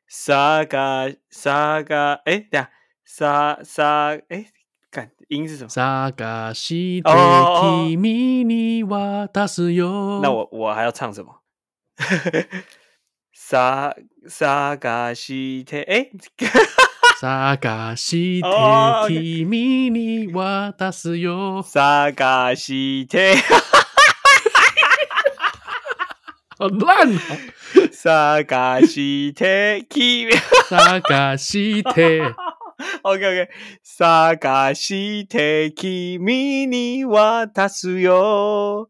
[0.07, 2.72] 沙嘎沙嘎，哎，等下，
[3.03, 4.51] 沙沙，哎。
[5.28, 5.69] 音是什么？
[10.21, 11.41] 那我我还要唱什么？
[13.34, 13.93] 萨
[14.28, 16.09] 萨嘎西特哎，
[17.19, 23.17] 萨嘎西特提米尼瓦达斯哟，萨嘎西特，
[26.59, 27.09] 好烂！
[27.91, 29.45] 沙嘎西特
[29.89, 30.30] 提，
[30.69, 31.91] 萨嘎西特。
[33.05, 33.49] OK OK，
[33.84, 38.88] サガして君に渡すよ。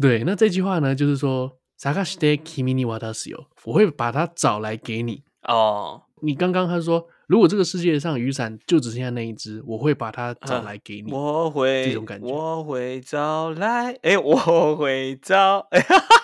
[0.00, 5.22] 对，那这句话呢，就是说，サガして君に渡すよ，我会把它找来给你。
[5.42, 11.12] 哦，你刚刚他说，如果这个世界上雨伞就只剩下那一只，我会把它找来给你。
[11.12, 15.66] 我会这种感觉，我会找来，哎，我会找，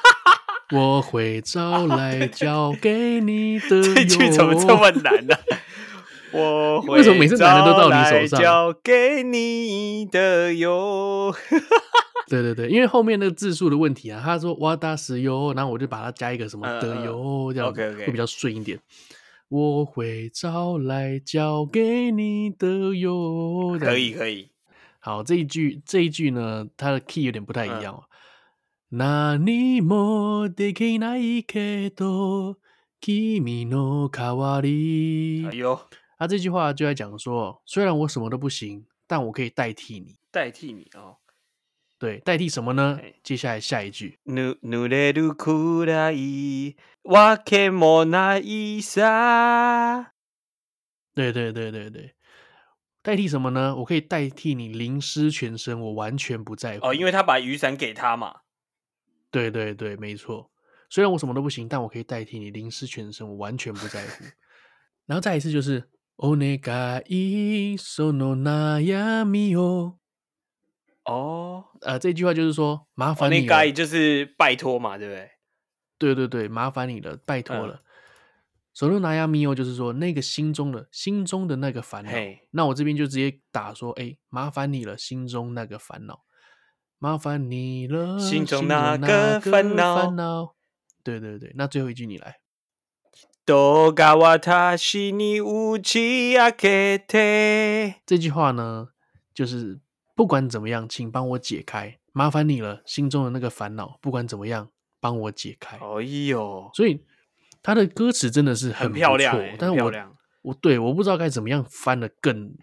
[0.75, 3.83] 我会找来交 给你的。
[3.95, 5.35] 这句怎么这么难呢？
[6.33, 8.41] 我为什么每次男的都到你手上？
[8.41, 11.35] 交 给你的哟。
[12.29, 18.79] 对对对，因为后面那个字数的问题啊，他说哇大石哟，然后我就把它加一个什么的�ô，这样会比较顺一点。
[19.49, 23.79] 我会找来交给你的哟。
[23.81, 24.51] 可以可以。
[25.01, 28.03] 好，这一句这一句呢，它的 key 有点不太一样。
[28.91, 31.59] 那你莫得给那一刻
[31.97, 32.57] 多
[33.01, 35.47] 君の代わり。
[35.47, 35.81] 哎呦，
[36.23, 40.19] 他这句话就在讲说，虽然我什么都不行，但我可以代替你。
[40.31, 41.19] 代替你哦，
[41.99, 43.01] 对，代替什么呢？
[43.23, 44.19] 接下来下一句。
[44.25, 50.13] ぬ濡れるくらいわけもないさ。
[51.15, 52.15] 对对对对对。
[53.03, 53.75] 代替什么呢？
[53.77, 56.89] 我可以代替你淋湿全身，我完全不在乎。
[56.89, 58.41] 哦，因为他把雨伞给他嘛。
[59.31, 60.51] 对对对，没错。
[60.91, 64.25] 虽然我什么都不行，但我可以代替你淋湿全身，我完全不在乎。
[65.07, 69.99] 然后再一次就是， お愿いその悩みを。
[71.05, 73.55] 哦，呃，这句话就是说，麻烦你了。
[73.55, 75.31] お愿い就是拜托嘛，对不对？
[75.99, 77.75] 对对对，麻烦你了，拜托了。
[77.75, 77.85] 嗯
[78.75, 82.13] 手中拿呀咪哦，就是说那个心中的心中的那个烦恼。
[82.13, 82.43] Hey.
[82.53, 86.21] 那我这边就直接打说，哎，麻烦你了，心中那个烦恼，
[86.99, 90.55] 麻烦你了，心中那个烦恼。
[91.03, 92.37] 对对对，那最后一句你来。
[98.06, 98.90] 这句话呢，
[99.34, 99.80] 就是
[100.16, 104.70] 不管怎么样，请帮我解开，麻烦你了，心中的那个烦恼，不管怎么样，
[105.00, 105.78] 帮我解开。
[105.78, 107.04] 哎呦，所以。
[107.66, 109.90] 他的歌词真的是很，很漂亮，但是我
[110.42, 112.54] 我对我不知道该怎么样翻的更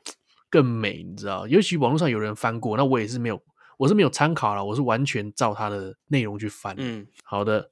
[0.51, 1.49] 更美，你知道？
[1.49, 3.41] 尤其网络上有人翻过，那我也是没有，
[3.79, 6.75] 我是没有参考了，我是完全照他的内容去翻。
[6.77, 7.71] 嗯，好的，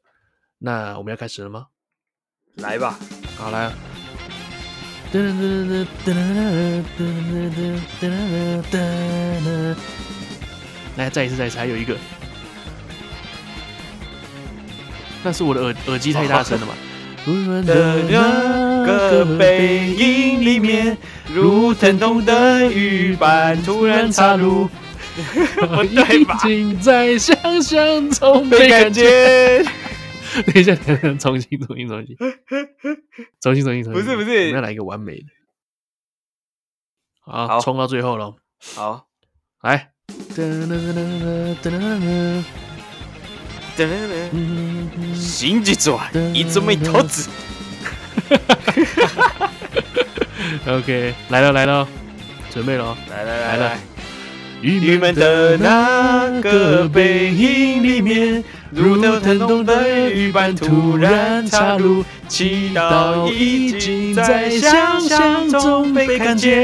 [0.61, 1.66] 那我们要开始了吗？
[2.59, 2.98] 来吧，
[3.36, 3.70] 好来。
[10.96, 11.96] 来，再一次，再一次，还有一个，
[15.22, 16.74] 那是我的耳耳机太大声了嘛？
[17.64, 20.96] 的那个背影里面，
[21.32, 24.68] 如疼痛的雨般突然插入。
[25.76, 29.64] 我已经在想象中被看见。
[30.45, 32.17] 等一下，等一下，重新，重新，重新，
[33.39, 33.93] 重新，重新，重新。
[33.93, 35.26] 不是，不是，我们要来一个完美的。
[37.21, 38.36] 好，冲到最后了。
[38.76, 39.07] 好，
[39.61, 39.91] 来。
[40.36, 40.69] 真
[45.63, 47.28] 実はいつも一つ。
[50.67, 51.88] OK，来了来了，
[52.51, 53.80] 准备了，来来来来。
[54.61, 66.59] 郁闷的那个背影里面，如疼痛的雨般突然插入，祈祷已经在想象中被看见。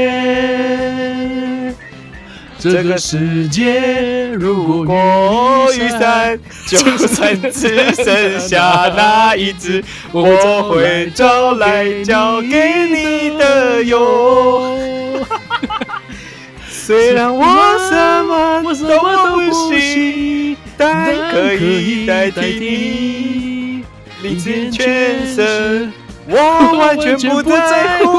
[2.57, 6.37] 这个世界如果雨伞
[6.67, 12.47] 就算只剩下那一只，我会找来交给
[12.89, 14.77] 你的哟。
[16.85, 17.43] 虽然我
[17.79, 23.83] 什么都不行，但可以代替你，
[24.21, 25.91] 淋湿全身，
[26.27, 28.13] 我完全不在乎。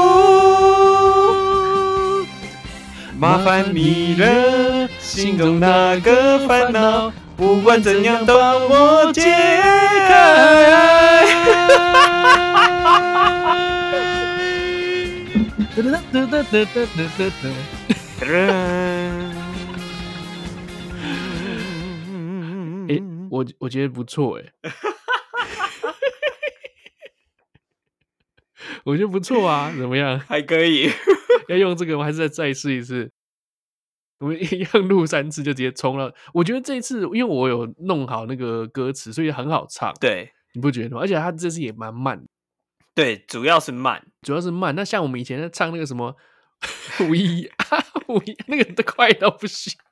[3.17, 9.21] 麻烦你了，心中那个烦恼，不管怎样都帮我解
[10.09, 11.25] 开。
[22.89, 22.97] 哎，
[23.29, 24.43] 我我觉得不错哎，
[28.85, 30.19] 我觉得不错啊，怎么样？
[30.19, 30.89] 还可以。
[31.47, 33.11] 要用这个，我还是再再试一次。
[34.19, 36.13] 我们一样录三次就直接冲了。
[36.33, 39.93] 我觉得这一次，因为我有弄好那个歌词，所以很好唱。
[40.01, 41.01] 对，你不觉得吗？
[41.01, 42.25] 而且他这次也蛮慢。
[42.95, 44.75] 对，主要是慢，主要是慢。
[44.75, 46.15] 那像我们以前在唱那个什么
[47.07, 47.55] 五一啊
[48.08, 49.72] 五一， 那个都快到不行。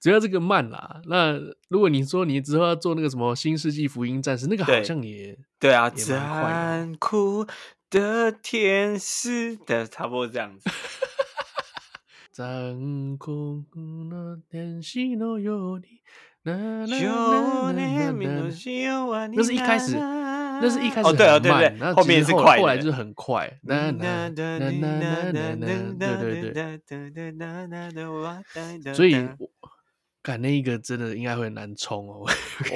[0.00, 1.00] 主要这个慢啦。
[1.06, 7.46] 那如果你说你之后要做那个什么新世纪福音战士，那个好像也对，对啊，残酷
[7.90, 10.70] 的天使的差不多这样子。
[12.32, 13.64] 残酷
[14.08, 16.02] 的天使のように。
[16.45, 16.85] 那
[19.41, 21.51] 是一开始，那是一开始哦，对啊，对
[21.93, 23.47] 后面是快，后来就是很快。
[23.65, 24.29] 对对
[28.83, 29.49] 对，所以我
[30.21, 32.25] 感那一个真的应该会很难冲哦。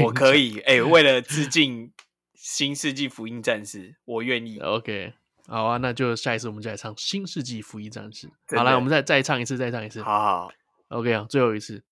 [0.01, 1.91] 我可以，哎，为了致敬
[2.36, 4.59] 新世纪福音战士，我愿意。
[4.59, 5.13] OK，
[5.47, 8.30] 好啊，那就下一次我们再来唱新世纪福音战士。
[8.55, 10.01] 好，来，我们再再唱一次，再唱一次。
[10.01, 10.49] 好好
[10.88, 11.84] ，OK 啊，最后一次。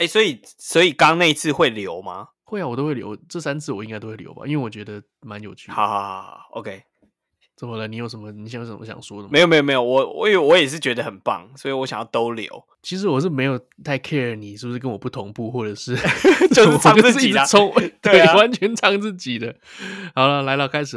[0.00, 2.28] 哎，所以所以刚那一次会留吗？
[2.44, 5.74] 会啊，我都会留这三次，我应该都会留吧，因为我觉得蛮有趣的。
[5.74, 6.82] 好好好好，OK。
[7.54, 7.86] 怎么了？
[7.86, 8.32] 你有什么？
[8.32, 9.28] 你想有什么想说的吗？
[9.30, 12.64] 没有没有没有，我我也我也是觉得很棒，所以我想要都留。
[12.82, 15.94] 其实我是没有太 care 你是不是跟我不同步，或者是
[16.54, 17.44] 就是唱自己的，
[18.00, 19.54] 对，啊，完全唱自己的。
[20.14, 20.96] 好了，来了，开始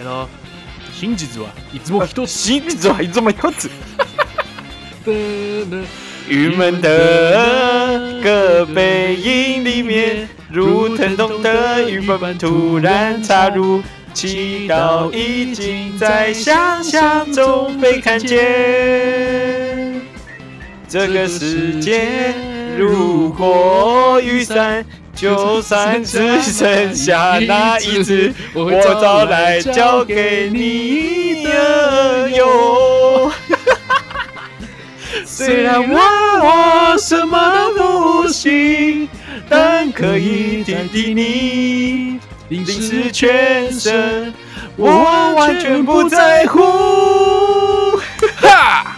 [0.00, 0.28] 来了，
[0.92, 3.68] 新机子啊，一直么多，新机子啊，一直么多子。
[6.28, 13.82] 郁闷的个背影里面，如疼痛的雨般突然插入，
[14.14, 20.00] 祈祷已经在想象中被看见。
[20.88, 22.34] 这个世界
[22.76, 24.84] 如果雨伞，
[25.20, 33.30] 就算只剩下那一只，我早来交给你的哟。
[35.26, 39.06] 虽然问我什么都不行，
[39.46, 42.18] 但可以替替你
[42.48, 44.32] 淋湿全身，
[44.76, 47.98] 我完全不在乎。
[48.40, 48.96] 哈，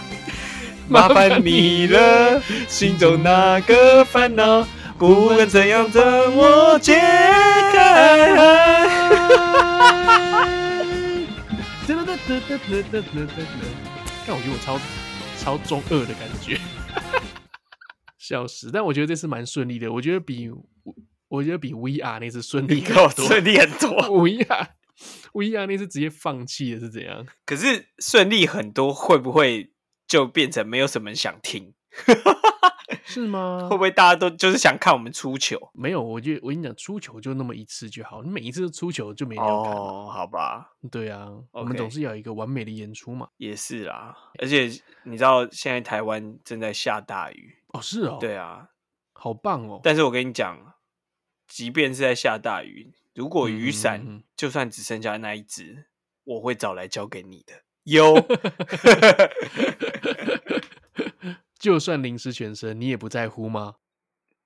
[0.87, 4.65] 麻烦你了，心中那个烦恼，
[4.97, 8.33] 不管怎样等我解开。
[14.25, 14.79] 但，我觉得我超。
[15.35, 16.57] 超中二的感觉，
[18.17, 18.71] 笑死！
[18.71, 20.49] 但我觉得这次蛮顺利的，我觉得比
[21.27, 23.89] 我觉得比 VR 那次顺利很多，顺利很多。
[24.07, 24.67] VR
[25.33, 27.25] VR 那次直接放弃了是怎样？
[27.45, 29.73] 可是顺利很多，会不会
[30.07, 31.73] 就变成没有什么人想听？
[33.05, 33.67] 是吗？
[33.69, 35.57] 会不会大家都就是想看我们出球？
[35.73, 40.09] 没有，我就我跟你讲，出球就那么一次就好，你每一次出球就没人看哦。
[40.11, 41.59] 好吧，对啊，Okay.
[41.59, 43.27] 我们总是要有一个完美的演出嘛。
[43.37, 44.69] 也是啦，而且
[45.03, 48.69] 你知道现在台湾正在下大雨哦，是哦，对啊，
[49.13, 49.79] 好棒哦。
[49.83, 50.75] 但是我跟你讲，
[51.47, 55.85] 即便是在下大雨，如果雨伞就算只剩下那一只，嗯、
[56.25, 57.53] 我会找来交给你的。
[57.83, 58.15] 有。
[61.63, 63.75] 就算淋湿全身，你也不在乎吗？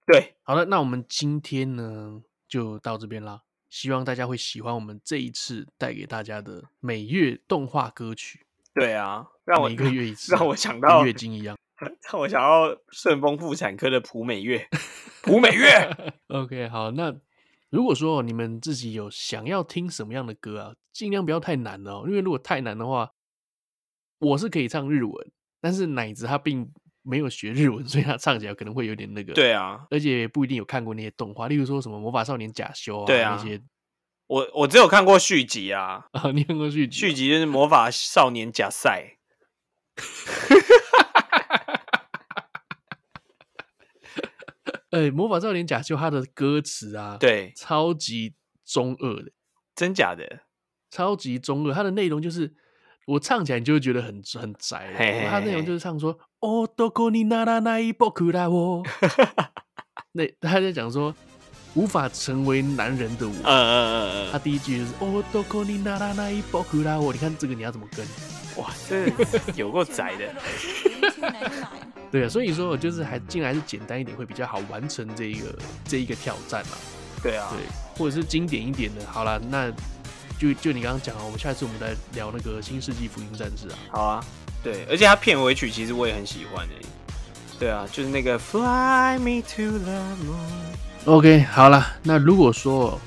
[0.05, 3.41] 对，好了，那我们今天呢就到这边啦。
[3.72, 8.45] 希望大家会喜欢我们这一次带给大家的每月动画歌曲。
[8.72, 11.57] 对啊，让我一个月一次，让我想到月经一样，
[12.07, 14.70] 让我想到顺丰妇产科的普美月，
[15.24, 15.68] 普美月。
[16.30, 17.20] OK，好，那
[17.72, 23.13] 如果说你们自己有想要听什么样的歌啊，尽量不要太难哦，因为如果太难的话，
[24.20, 26.72] 我是可以唱日文，但是奶子他并。
[27.08, 29.34] 没有学日文， 所以他唱起来可能会有点那个。
[29.34, 33.62] 对啊，而且不一定有看过那些动画，例如说什么《魔法少年假修》啊，对啊那些。
[34.28, 36.05] 我我只有看过续集啊。
[36.12, 36.99] 啊，你看过续集？
[36.99, 39.18] 续集就是《魔法少年假赛》。
[44.91, 48.36] 哎、欸，《魔法少年贾修》他的歌词啊，对，超级
[48.66, 49.32] 中二的，
[49.76, 50.41] 真假的？
[50.89, 52.53] 超级中二，它的内容就是。
[53.07, 58.85] 我唱起来你就会觉得很很宅，他内容就是唱说哦，どこにならない仆らを，
[60.12, 61.12] 那他在讲说
[61.74, 68.07] 无法成为男人的我，嗯嗯嗯嗯，他第一句就是哦，どこにならない仆らを，你看这个你要怎么跟？
[68.57, 69.07] 哇，这
[69.57, 70.33] 有够宅的，
[72.12, 76.76] 对啊，所以说我就是还尽量还是简单一点会比较好完成这一个这一个挑战嘛，
[77.20, 77.66] 对啊，对，
[77.99, 79.72] 或者是经典一点的，好了那。
[80.40, 83.78] 就就你刚刚讲啊，我们下一次我们再聊那个《新世纪福音战士》啊。
[83.92, 84.24] 好啊，
[84.64, 86.74] 对，而且它片尾曲其实我也很喜欢的。
[87.60, 90.76] 对啊，就是那个 Fly Me to the Moon。
[91.06, 93.00] OK，好了，那如果说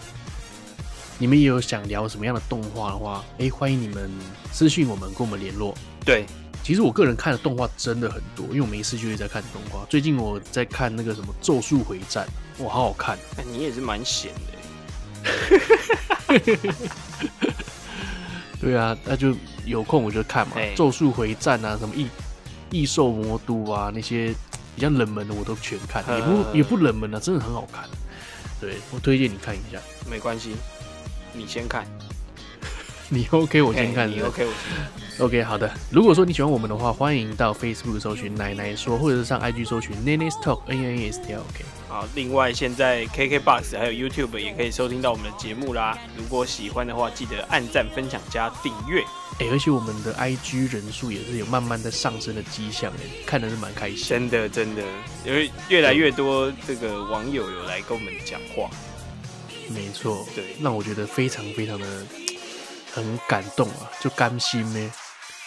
[1.18, 4.10] 你们也有想聊什么样的动画的话，哎，欢迎你们
[4.50, 5.72] 私信我们，跟我们联络。
[6.04, 6.26] 对，
[6.64, 9.86] 其实我个人看的动画真的很多，因为我没事就会在看动画。
[9.88, 12.26] 最近我在看那个什么《咒术回战》，
[12.64, 13.16] 哇，好好看。
[13.36, 14.58] 哎，你也是蛮闲的。
[18.60, 22.06] 对啊，那就有空我就看嘛，《咒术回战》啊，什么异
[22.70, 24.34] 异兽魔都啊，那些
[24.76, 27.84] 比较冷门的我都全看，也不也不冷门啊，真的很好看。
[28.60, 29.78] 对，我推荐你看一下。
[30.10, 30.54] 没关系，
[31.32, 31.86] 你先看。
[33.08, 34.10] 你 OK，我先看。
[34.10, 35.09] 你 OK，我先看。
[35.20, 35.70] OK，好的。
[35.90, 41.62] 如果说你喜欢我们的话，欢迎到 Facebook 搜寻奶奶说，或者是上 IG 搜寻 Nana's Talk N N A S T L K。
[41.88, 45.98] 好，另外现在 KKBOX 还有 YouTube 也可以收听到我们的节目啦。
[46.16, 49.02] 如果喜欢的话，记得按赞、分享、加订阅。
[49.40, 54.06] 哎、欸，而且我们的 IG 人数也是有慢慢的上升的迹象，哎，看的是蛮开心。
[54.08, 54.82] 真的，真的，
[55.26, 58.70] 因为越来越多这个网友有来跟我们讲话。
[59.68, 61.86] 没错，对，让我觉得非常非常的
[62.92, 64.90] 很感动啊，就甘心咩？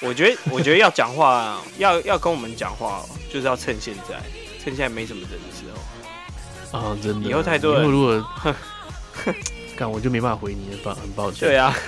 [0.04, 4.22] 我觉得，我觉得要讲话， 要要跟我们讲话，就是要趁现在，
[4.64, 5.80] 趁现在没什么人的时候。
[6.78, 7.30] 啊，真的。
[7.30, 8.26] 以后太多人，如果，
[9.78, 11.48] 干我就没办法回你了，抱很抱歉。
[11.48, 11.74] 对啊。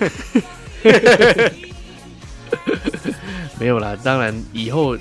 [3.59, 4.95] 没有啦，当然以后，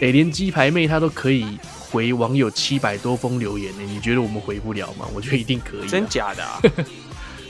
[0.00, 1.58] 欸，连鸡排妹她都可以
[1.90, 5.06] 回网友七百多封留言呢，你觉得我们回不了吗？
[5.14, 5.88] 我觉得一定可以。
[5.88, 6.60] 真假的啊？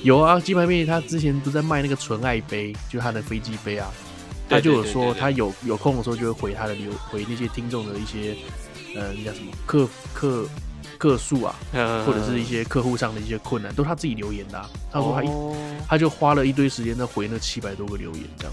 [0.03, 3.91] 有啊，鸡排妹她之前不是在卖那个纯爱杯，就她的飞机杯啊。
[4.51, 8.37] 他就有说，他有有空的时候就会回他的留回那些听众的一些，
[8.97, 10.45] 呃，那叫什么客客
[10.99, 11.55] 客诉啊，
[12.05, 14.69] 或者是一些客户上的一些困难，都是他自己留言的啊。
[14.91, 15.31] 他说他一
[15.89, 18.53] 他就花了一堆时间在回那七百多个留言，这样。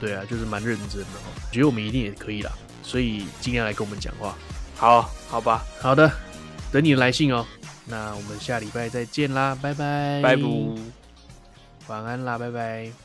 [0.00, 1.32] 对啊，就是蛮认真的哦。
[1.52, 4.36] 觉得我们一定也可以啦，所以尽量来跟我们讲话。
[4.76, 6.10] 好，好吧，好的，
[6.72, 7.46] 等你的来信哦。
[7.86, 10.42] 那我们下礼拜再见啦，拜拜，拜拜，
[11.86, 13.03] 晚安啦，拜拜。